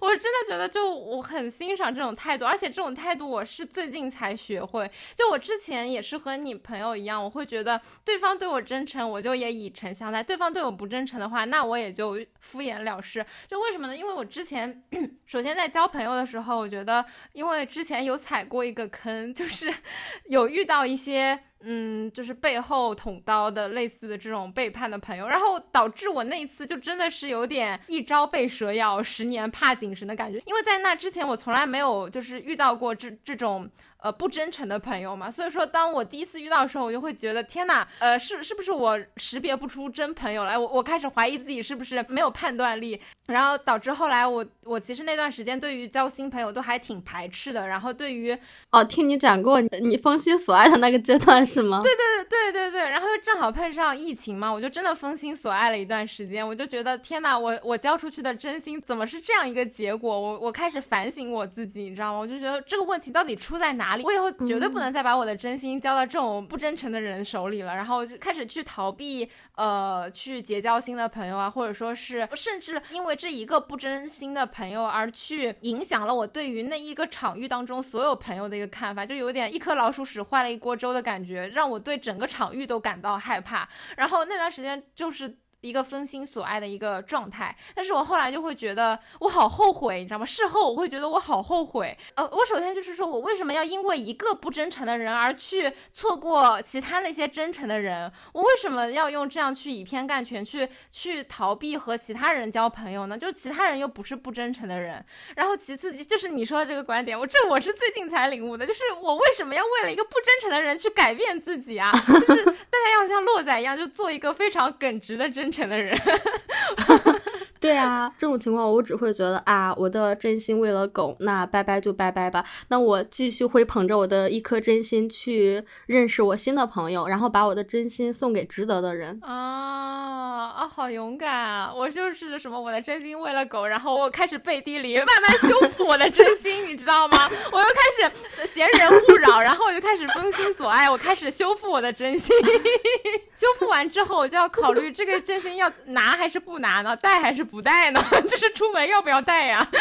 [0.00, 4.90] 我真的觉得，就我很欣赏这种态度，而且这种态度我是最近才学会。
[5.14, 13.26] 就我之前也是和你朋友一样，我会觉得对方对我真诚，我就也以诚相待；对方对我不真诚的话，那我也就敷衍了事。
[13.48, 13.96] 就为什么呢？
[13.96, 14.82] 因为我之前
[15.26, 19.74] 首先在交朋友的时候，我觉得因为之前有踩过一个坑，就是
[20.30, 21.40] 有遇到一些。
[21.66, 30.38] 嗯，就是背后捅刀的类似的这种背叛的朋友，然后导致我那一次就真的是有点一朝被蛇咬，十年怕井绳的感觉。
[30.44, 33.66] 因为在那之前，我从来没有就是遇到过这这种。
[34.04, 40.58] 呃，不真诚的朋友嘛，所以说，当我第一次遇到的时候，我就会觉得天哪，呃，是是不是我识别不出真朋友来？
[40.58, 48.36] 我我开始怀疑自己是不是没有判断力，然后导致后来我我其实那段时间对于交新朋友都还挺排斥的，然后对于
[48.72, 51.80] 哦，听你讲过你封心所爱的那个阶段是吗？
[51.82, 60.20] 对对对对对对，然后又正好碰上疫情嘛，我就真的封心所爱了一段时间，我就觉得天哪，我我交出去的真心怎么是这样一个结果？
[60.20, 62.18] 我我开始反省我自己，你知道吗？
[62.18, 63.93] 我就觉得这个问题到底出在哪？
[64.02, 83.68] 我以后绝对不能再把我的真心交到这种不真诚的人手里了，然后就开始去逃避，呃，去结交新的朋友啊，或者说是甚至因为这一个不真心的朋友而去影响了我对于那一个场域当中所有朋友的一个看法，就有点一颗老鼠屎坏了一锅粥的感觉，让我对整个场域都感到害怕。
[83.96, 85.36] 然后那段时间就是。
[85.64, 90.26] 一个分心所爱的一个状态，但是我后来就会觉得我好后悔，你知道吗？
[90.26, 91.96] 事后我会觉得我好后悔。
[92.16, 98.12] 呃，我首先就是说我为什么要因为一个不真诚的人而去错过其他那些真诚的人？
[98.34, 103.16] 我为什么要用这样去以偏概全，去去逃避和其他人交朋友呢？
[103.16, 105.02] 就是其他人又不是不真诚的人。
[105.34, 111.90] 然后其次就是你说的这个观点，我这我是最近才领悟的，就是我为什么要为了一个不真诚的人去改变自己啊？
[111.90, 112.52] 就是大
[112.84, 115.53] 家要像洛仔一样，就做一个非常耿直的真。
[115.62, 115.96] 的人，
[117.64, 122.44] 对啊， 这种情况我只会觉得啊，我的真心喂了狗，那拜拜就拜拜吧。
[122.68, 129.18] 那我继续会捧着我的一颗真心去认识我新的朋友，然后把我的真心送给值得的人。
[129.22, 130.12] 啊。
[130.54, 131.72] 啊，好勇敢啊！
[131.74, 137.28] 我就是什么，我的真心喂了狗，然后我开始背地里慢慢修复我的真心，你知道吗？
[137.50, 142.36] 我又开始闲人勿扰，然后我就开始封心所爱，我开始修复我的真心。
[143.34, 146.94] 修复完之后，我就要考虑这个真心要拿还是不拿呢？
[146.96, 148.00] 带还是不带呢？
[148.28, 149.66] 就是出门要不要带呀？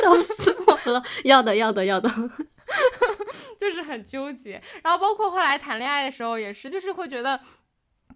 [0.00, 1.02] 笑死我了！
[1.24, 2.10] 要的，要的，要的。
[3.58, 7.40] 就是很纠结，然后包括后来谈恋爱的时候也是，就是会觉得，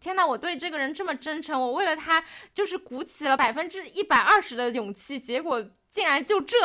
[0.01, 2.23] 天呐，我对这个人这么真诚，我为了他
[2.55, 5.61] 就是鼓起了百分之一百二十的勇气，结果
[5.91, 6.57] 竟然就这，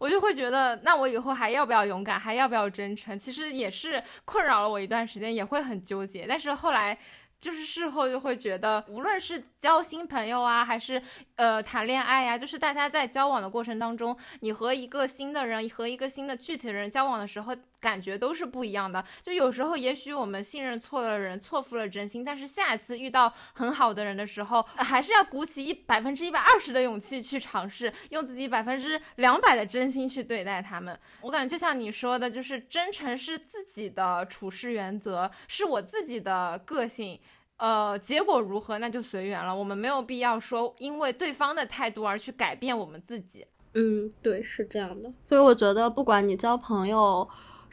[0.00, 3.16] 我就会觉得，那我以后还要不要勇敢，还要不要真诚？
[3.16, 6.98] 其实也是困扰了我一段时间，也会很纠结，但是后来。
[7.40, 11.00] 就是事后就会觉得，无论是交新朋友啊，还是
[11.36, 19.04] 呃谈恋爱呀，就是大家在交往的过程当中，你和一个新的人，和一个新的具体的人交往的时候，感觉都是不一样的。
[19.22, 30.98] 就有时候，也许我们信任错了人，错付了真心，但是下一次遇到很好的人的时候，还是要鼓起一百分之一百二十的勇气去尝试，用自己百分之两百的真心去对待他们。
[31.20, 37.20] 我感觉就像你说的，就是真诚是自己的处事原则，是我自己的个性。
[37.58, 39.56] 呃，结果如何那就随缘了。
[39.56, 43.46] 我们没有必要说因为对方的态度而去改变我们自己。
[43.72, 45.10] 嗯，对，是这样的。
[45.26, 47.26] 所以我觉得，不管你交朋友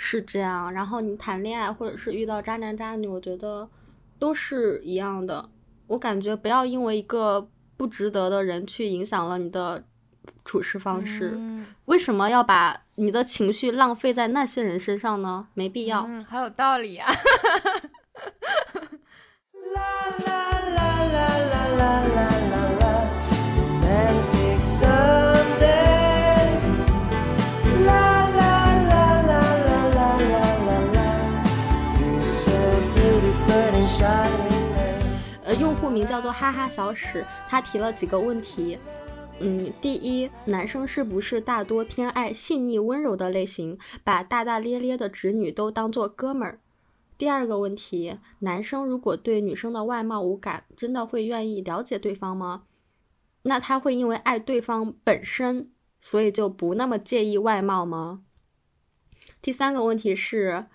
[0.05, 3.69] 是这样，然后你谈恋爱或者是遇到渣男渣女，我觉得
[4.19, 5.49] 都是一样的。
[5.87, 7.47] 我感觉不要因为一个
[7.77, 9.81] 不值得的人去影响了你的
[10.43, 11.39] 处事方式。
[11.85, 15.47] 为什么要把你的情绪浪费在那些人身上呢？
[15.53, 16.05] 没必要。
[16.05, 17.09] 嗯，好有道理啊。
[35.93, 38.79] 名叫做哈哈小史，他提了几个问题。
[39.39, 46.59] 嗯，第一，男生是不是大多偏爱细腻温柔的类型，把大大咧咧的直女都当做哥们儿？
[47.17, 52.63] 第二个问题，男生如果对女生的外貌无感，真的会愿意了解对方吗？
[53.43, 55.71] 那他会因为爱对方本身，
[56.01, 58.21] 所以就不那么介意外貌吗？
[59.41, 60.67] 第三个问题是，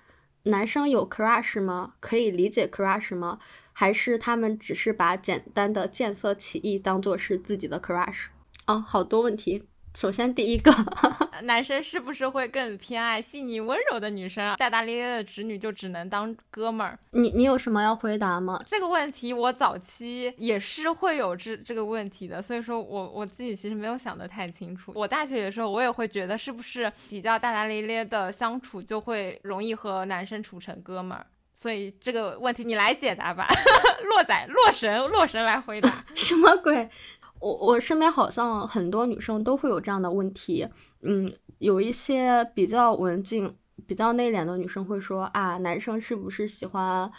[0.44, 1.94] 男生有 crush 吗？
[2.00, 3.38] 可以理解 crush 吗？
[3.80, 8.26] 还是他们只是把简单的见色起意当做是自己的 crush？
[8.66, 9.62] 哦，好多问题。
[9.94, 10.74] 首先，第一个，
[11.44, 14.56] 男生是不是会更偏爱细腻温柔的女生啊？
[14.56, 16.98] 大大咧咧的直女就只能当哥们儿？
[17.12, 18.60] 你你有什么要回答吗？
[18.66, 24.90] 这个问题我早期也是会有这这个问题的，所以说我我自己其实没有想得太清楚。
[24.96, 31.24] 我大学的时候，我也会觉得是不是比较大大咧咧的相处就会容易和男生处成哥们儿？
[31.58, 33.48] 所以这个问题你来解答吧，
[34.08, 36.88] 洛仔洛神洛神来回答， 什么鬼？
[37.40, 40.68] 我我身边好像很多女生都会有这样的问题，
[41.02, 41.28] 嗯，
[41.58, 43.52] 有一些比较文静、
[43.88, 47.10] 比较内敛的女生会说啊，男生是不是喜欢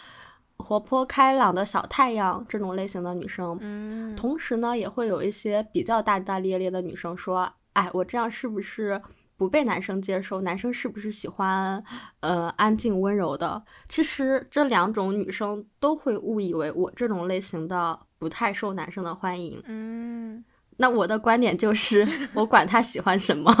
[0.56, 3.58] 活泼开朗的小太阳这种类型的女生？
[3.60, 9.02] 嗯，同时呢，也会有一些比较大大咧咧的女生说，哎，我这样是不是
[9.40, 10.42] 不被男生接受？
[10.42, 11.82] 男生是不是喜欢
[12.20, 13.62] 呃安静温柔的？
[13.88, 17.98] 其实这两种女生都会误以为我这种类型的。
[18.20, 20.44] 不太受男生的欢迎，嗯，
[20.76, 23.50] 那我的观点就是，我管他喜欢什么，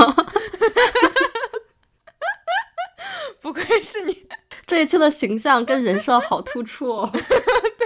[3.40, 4.26] 不愧是你，
[4.66, 7.10] 这一期的形象跟人设好突出哦，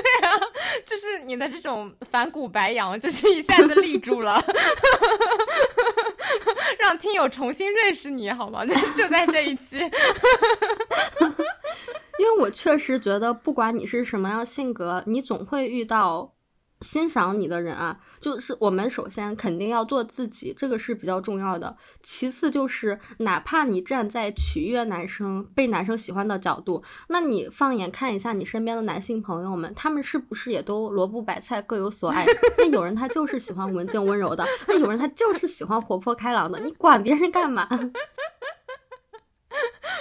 [0.95, 4.39] 就是你的这种反骨白羊，就是一下子立住了，
[6.79, 8.65] 让听友重新认识你好吗？
[8.65, 9.79] 就就在这一期，
[12.21, 16.34] 因为我确实觉得，不管你是什么样性格，你总会遇到。
[16.85, 21.77] 欣赏你的人啊，就是我们首先肯定要做自己，这个是比较重要的。
[22.03, 32.27] 其次就是，哪怕你站在取悦男生、被男生喜欢的角度，那你放眼看一下你身边的男性朋友们，他们是不是也都萝卜白菜各有所爱？
[32.59, 37.67] 那有人他就是喜欢文静温柔的，那有人他就是喜欢活泼开朗的，你管别人干嘛？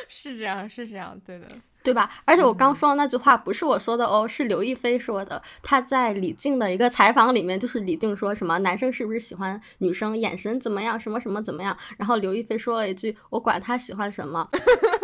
[0.09, 1.47] 是这样，是这样，对的。
[1.83, 2.09] 对吧？
[2.25, 5.41] 而且我刚说的那句话不是我说的哦，是刘亦菲说的。
[5.61, 11.77] 她在李静的一个采访里面，就是李静说什么男生是不是喜欢女生眼神怎么样，什么什么怎么样？
[11.97, 14.47] 然后刘亦菲说了一句：“我管他喜欢什么。”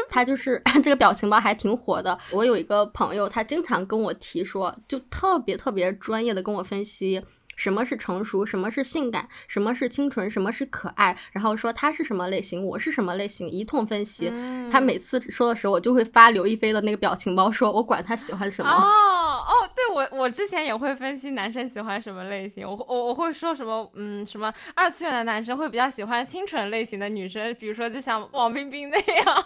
[0.09, 2.17] 他就是 这个表情包还挺火的。
[2.31, 7.21] 我有一个朋友，他经常跟我提说，就特别特别专业的跟我分析。
[7.59, 8.45] 什么是成熟？
[8.45, 9.27] 什么是性感？
[9.49, 10.31] 什么是清纯？
[10.31, 11.17] 什么是可爱？
[11.33, 14.31] 然后说他是什么类型，我是什么类型，一通分析。
[14.71, 18.71] 他每次说的时候，我就会发刘亦菲的那个表情包，说我管他喜欢什么。
[18.71, 29.25] 哦哦，对我，我之前也会分析男生喜欢什么类型，我我我会说什么，嗯，什么二次元的男生会比较喜欢清纯类型的女生，比如说就像王冰冰那样。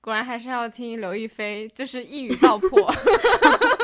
[0.00, 2.92] 果然还是要听刘亦菲，就是一语道破，从
[3.68, 3.75] 自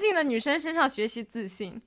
[0.00, 1.80] 信的女生身上学习自信。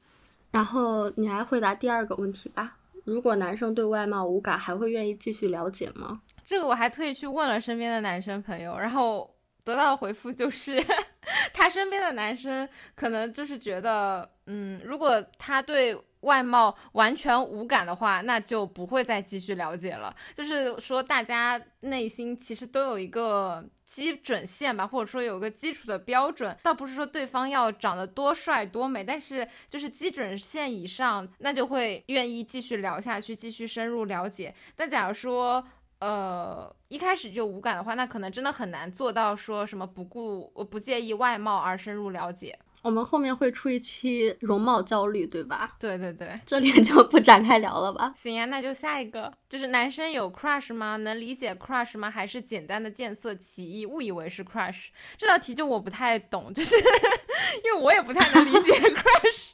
[0.51, 2.77] 然后你来回答第二个问题吧。
[3.05, 6.21] 如果男生对外貌无感，还会愿意继续了解吗？
[6.45, 10.81] 这个我还特意去问了身边的男生朋友，然后得到的回复就是，
[11.53, 20.15] 他身边的男生可能就是觉得，嗯，如果他对外貌完全无感的话，那就不会再继续了解了。
[20.35, 23.65] 就是说，大家内心其实都有一个。
[23.93, 34.55] 基准线吧，或者说有个基础的标准，倒不是说对方要长得多帅多美，但是就是基准线以上，那就会愿意继续聊下去，继续深入了解。
[34.75, 35.63] 但假如说，
[35.99, 42.57] 呃，一开始就无感的话，那可能真的很难做到说什么不顾我不介意外貌而深入了解。
[42.83, 45.77] 我们后面会出一期容貌焦虑，对吧？
[45.79, 48.13] 对对对，这里就不展开聊了吧。
[48.17, 50.97] 行呀，那就下一个，就是男生有 crush 吗？
[50.97, 52.11] 能理解 crush 吗？
[52.11, 54.87] 还是简单的见色起意，误以为是 crush？
[55.17, 56.75] 这道题就我不太懂，就是
[57.63, 59.51] 因为我也不太能理解 crush。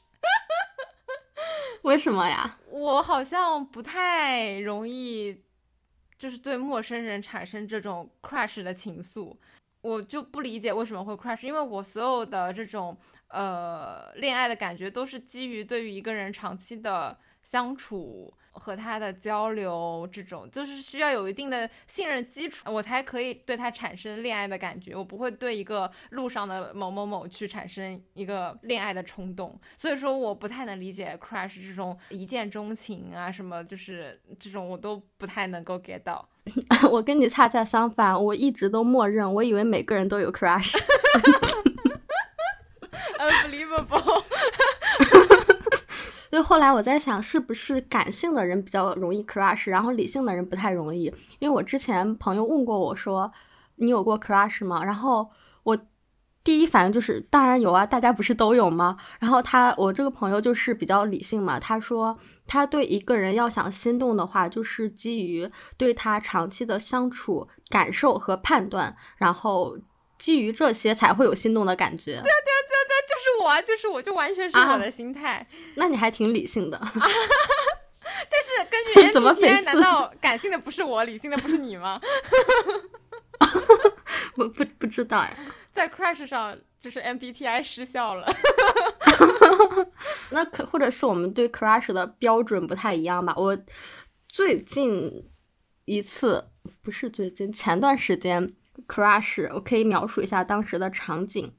[1.84, 2.58] 为什么呀？
[2.72, 5.44] 我好像不太容易，
[6.18, 9.38] 就是对陌生人产生这种 crush 的情愫，
[9.82, 12.98] 我就不理解为什么会 crush，因为我所有的这种。
[13.30, 24.96] 呃，恋爱的感觉都是基于对于一个人长期的相处和他的交流，这种就是需要有一定的信任基础，我才可以对他产生恋爱的感觉。
[24.96, 36.28] 我不会对一个路上的某某某去产生一个恋爱的冲动，所以说我不太能理解 crush 这种一见钟情啊，什么就是这种我都不太能够 get 到。
[36.92, 40.76] 我跟你恰恰相反，我一直都默认，我以为每个人都有 crush。
[43.70, 44.24] Unbelievable！
[46.30, 51.06] 所以后来我在想，是不是感性的人比较容易 crush，然后理性的人不太容易？
[51.40, 53.32] 因为我之前朋友问过我说，
[53.76, 54.84] 你有过 crush 吗？
[54.84, 55.30] 然后
[55.64, 55.78] 我
[56.44, 58.98] 第一反应就是，当然有啊，大家不是都有吗？
[59.20, 69.80] 然后他，我这个朋友就是比较理性嘛，他说他对一个人要想心动的话，就是基于对他长期的相处感受和判断，然后。
[70.20, 72.12] 基于这些才会有心动的感觉。
[72.12, 75.48] 对啊对啊对啊对，就是我啊，就是我，就完全是我的心态。
[75.76, 76.78] 那你还挺理性的。
[78.32, 82.00] 但是根据 MBTI，难道感性的不是我，理性的不是你吗？
[84.36, 85.38] 我 不不知道呀。
[85.72, 88.28] 在 Crush 上，就是 MBTI 失效了。
[90.32, 93.34] 那可或者是我们对 Crush 的标准不太一样吧？
[93.38, 93.58] 我
[94.28, 95.30] 最近
[95.86, 96.50] 一次
[96.82, 98.54] 不是最近，前段时间。
[98.88, 101.52] crush，我可以描述一下当时的场景，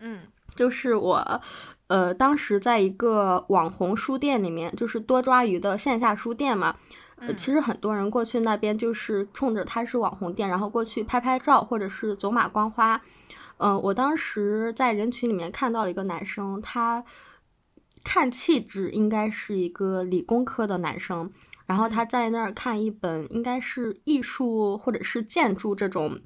[0.00, 0.20] 嗯，
[0.54, 1.40] 就是我，
[1.86, 6.76] 呃，当时在一个网红书店里面，就是多抓鱼的线下书店嘛，
[7.16, 13.00] 呃，其实很多人过去那边就是冲着它是网红店，然后过去拍拍照或者是走马观花，
[13.58, 17.04] 嗯，我当时在人群里面看到了一个男生，他
[18.04, 21.32] 看气质应该是一个理工科的男生，
[21.66, 26.20] 然后他在那儿看一本应该是艺术或者是建筑这种。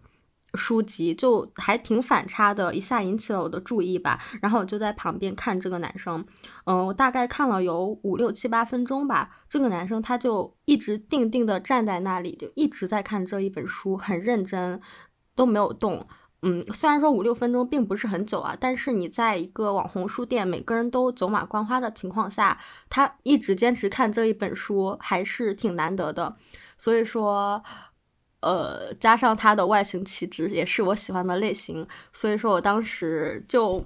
[0.54, 4.18] 书籍就还挺反差的，一下引起了我的注意吧。
[4.42, 6.24] 然后我就在旁边看这个男生，
[6.64, 9.30] 嗯，我大概看了有五六七八分钟吧。
[9.48, 14.80] 这个男生他就一直定定的站在那里，就一直在看这一本书，很认真，
[15.34, 16.06] 都没有动。
[16.42, 26.36] 嗯，虽然说五六分钟并不是很久啊，但是你在一个网红书店，每个人都走马观花的情况下，他一直坚持看这一本书，还是挺难得的。
[26.76, 27.62] 所以说。
[28.40, 33.84] 呃，加上他的外形气质也是我喜欢的类型，所以说我当时就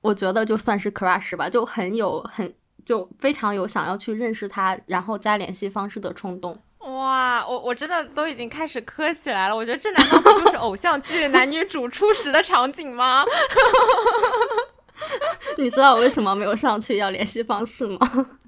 [0.00, 6.58] 我觉得就算是 crush 吧，就很有很就非常有想要去认识他，然后加联系方式的冲动。
[6.80, 13.24] 哇，我我真的都已经开始磕起来了，我觉得这难道不就是偶像剧 男女主初识的场景吗？
[15.56, 17.98] 你知道我为什么没有上去要联系方式吗？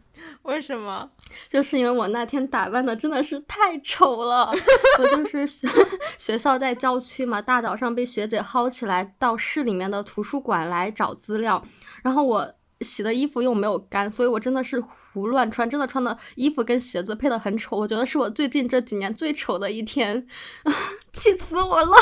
[0.43, 1.09] 为什么？
[1.49, 4.53] 就是因为我那天打扮的真的是太丑了。
[4.99, 5.69] 我就是学
[6.19, 11.63] 学校在郊区嘛，大早上被学姐薅起来到市里面的图书馆来找资料，
[12.03, 14.83] 然后我洗的衣服又没有干，所以我真的是
[15.13, 17.77] 胡乱穿，真的穿的衣服跟鞋子配的很丑。
[17.77, 20.27] 我觉得是我最近这几年最丑的一天，
[21.13, 21.97] 气死我了！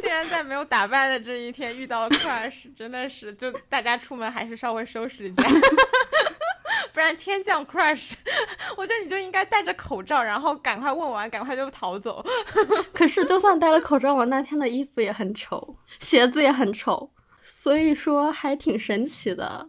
[0.00, 5.42] 竟然在没有打扮的这一天遇到了 crush，真的是就大家出门还是稍微收拾一下。
[7.00, 8.12] 然天降 crash，
[8.76, 12.24] 我觉得你就应该戴着口罩，然后赶快问完，赶快就逃走。
[12.92, 17.10] 可是就算戴了口罩，我那天的衣服也很丑，鞋子也很丑，
[17.42, 19.68] 所以说还挺神奇的。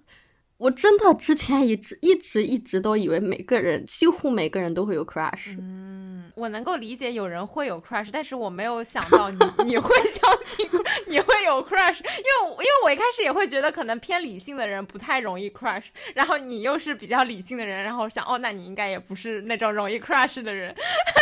[0.62, 5.58] 我真的之前一直一直一直都以为每个人几乎每个人都会有 crush。
[5.58, 10.68] 嗯，我能够理解有人会有 crush，但是我没有想到你 你会相信
[11.08, 20.76] 你会有 crush，因为因为我一开始也会觉得可能偏理性的人不太容易 crush，然后你又是比较理性的人，然后想哦，那你应该也不是那种容易 crush 的人。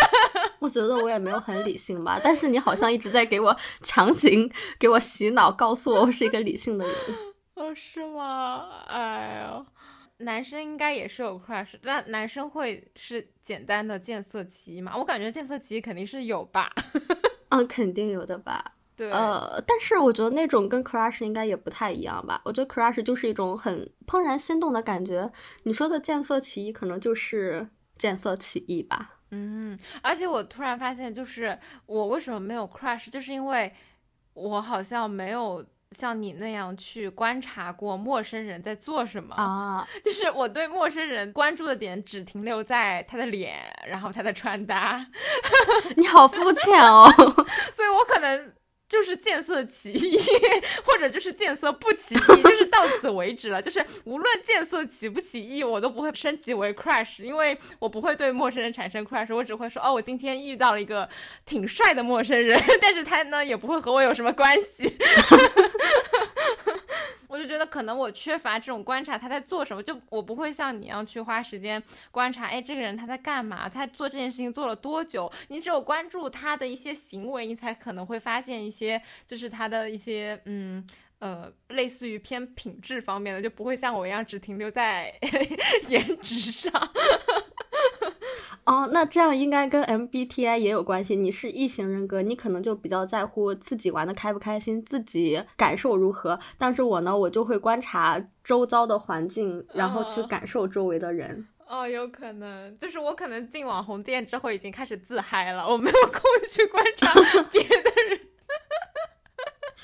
[0.59, 6.93] 我觉得我也没有很理性吧，但是你好像一直在给我强行给我洗脑，告诉我我是一个理性的人。
[7.59, 8.69] 哦，是吗？
[8.87, 9.65] 哎呦，
[10.19, 14.95] 男生应该也是有 crush，那男生会是简单的见色起意吗？
[14.95, 16.71] 我感觉见色起意肯定是有吧。
[17.49, 18.75] 嗯，肯定有的吧。
[18.95, 19.11] 对。
[19.11, 22.41] 呃，但是我觉得那种跟 crush 应该也不太一样吧。
[22.45, 25.29] 我觉得 crush 就是一种很怦然心动的感觉。
[25.63, 29.17] 你说的见色起意，可能就是见色起意吧。
[29.31, 33.73] 嗯，而且我突然发现，就是我为什么没有 crush，就是因为
[34.33, 35.65] 我好像没有。
[35.97, 39.87] 像你那样去观察过陌生人在做什么啊？
[40.05, 43.55] 就是我对陌生人关注的点只停留在他的脸，
[43.87, 45.05] 然后他的穿搭。
[45.95, 47.11] 你好肤浅哦，
[47.75, 48.53] 所以我可能。
[48.89, 50.19] 就是见色起意，
[50.83, 53.61] 或者就是见色不起意，就是到此为止了。
[53.61, 61.07] 就是无论见色起不起意，我都不会升级为 crush，因为我不会对陌生人产生 crush，我只会说哦，我今天遇到了一个
[61.45, 64.91] 挺帅的陌生人， 但是他呢也不会和我有什么关系。
[67.29, 75.31] 我就觉得可能我缺乏这种观察他在做什么，就我不会像你一样去花时间观察，哎，这个人他在干嘛，他做这件事情做了多久？
[75.49, 80.85] 你只有关注他的一些行为，你才可能会发现一些，就是他的一些，嗯
[81.19, 85.13] 呃，类似于偏品质方面的，就不会像我一样只停留在
[85.89, 86.71] 颜值上。
[88.65, 91.15] 哦，那这样应该跟 MBTI 也有关系。
[91.15, 96.39] 你是异型人格，你可能就比较在乎自己玩的开不开心，自己感受如何。
[96.57, 101.47] 但是我呢，我就会观察周遭的环境，然后去感受周围的人。
[101.67, 107.13] 哦，有可能，就是我可能进网红店之后已经开始自嗨了，我没有空 去观察
[107.51, 108.19] 别的人。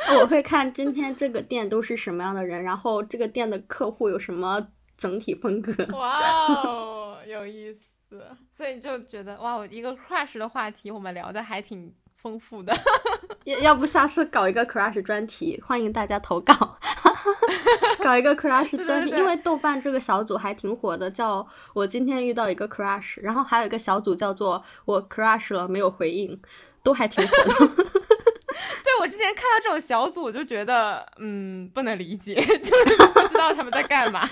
[0.22, 4.68] 我会看今天这个店都是什么样的人，然后这个店的客户有什么
[4.98, 5.74] 整体风格。
[5.98, 6.20] 哇
[6.64, 6.95] 哦，
[7.26, 7.90] 有意思。
[8.52, 12.74] 所以就觉得哇，我一个 crush 的话题，我们聊的还挺丰富的。
[13.44, 16.54] 要要不下次搞一个 crush 专题，欢迎大家投稿。
[18.00, 26.40] 搞一个 crush 专题，因为豆瓣这个小组还挺火的，叫我今天遇到一个 crush，然后还有一个小组叫做我 crush 了没有回应，
[26.84, 27.68] 都还挺火的。
[27.76, 34.30] 对我之前看到这种小组，我就觉得嗯不能理解，就是不知道他们在干嘛。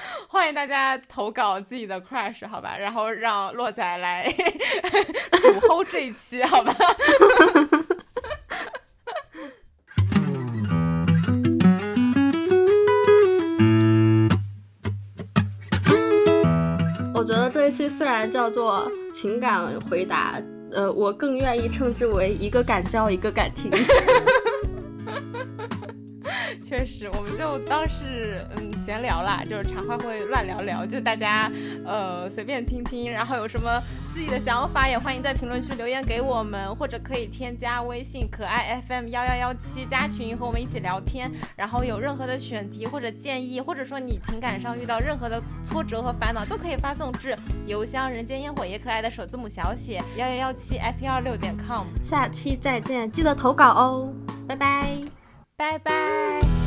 [0.28, 4.28] 欢迎大家投稿自己的 crush，好吧，然后让洛仔来
[5.42, 6.74] 主 hold 这一期，好吧。
[17.14, 20.40] 我觉得这一期虽然叫做情感回答，
[20.72, 23.70] 呃，我更愿意称之为一个敢教，一个敢听。
[26.70, 31.50] 确实，我们就当是嗯闲聊啦，就是茶话会乱聊聊，就大家
[31.84, 33.82] 呃随便听听，然后有什么
[34.14, 41.28] 自己的想法，也欢迎在评论区留言给我们，或者可以添加微信可爱 FM 幺幺幺七加群和我们一起聊天。
[41.56, 51.88] 然后有任何的选题或者建议，或者说你情感上遇到任何的挫折和烦恼，都可以发送至邮箱人间烟火也可爱的首字母小写幺幺幺七 s 幺六点 com。
[52.00, 54.14] 下期再见，记得投稿哦，
[54.46, 54.98] 拜拜，
[55.56, 56.59] 拜拜。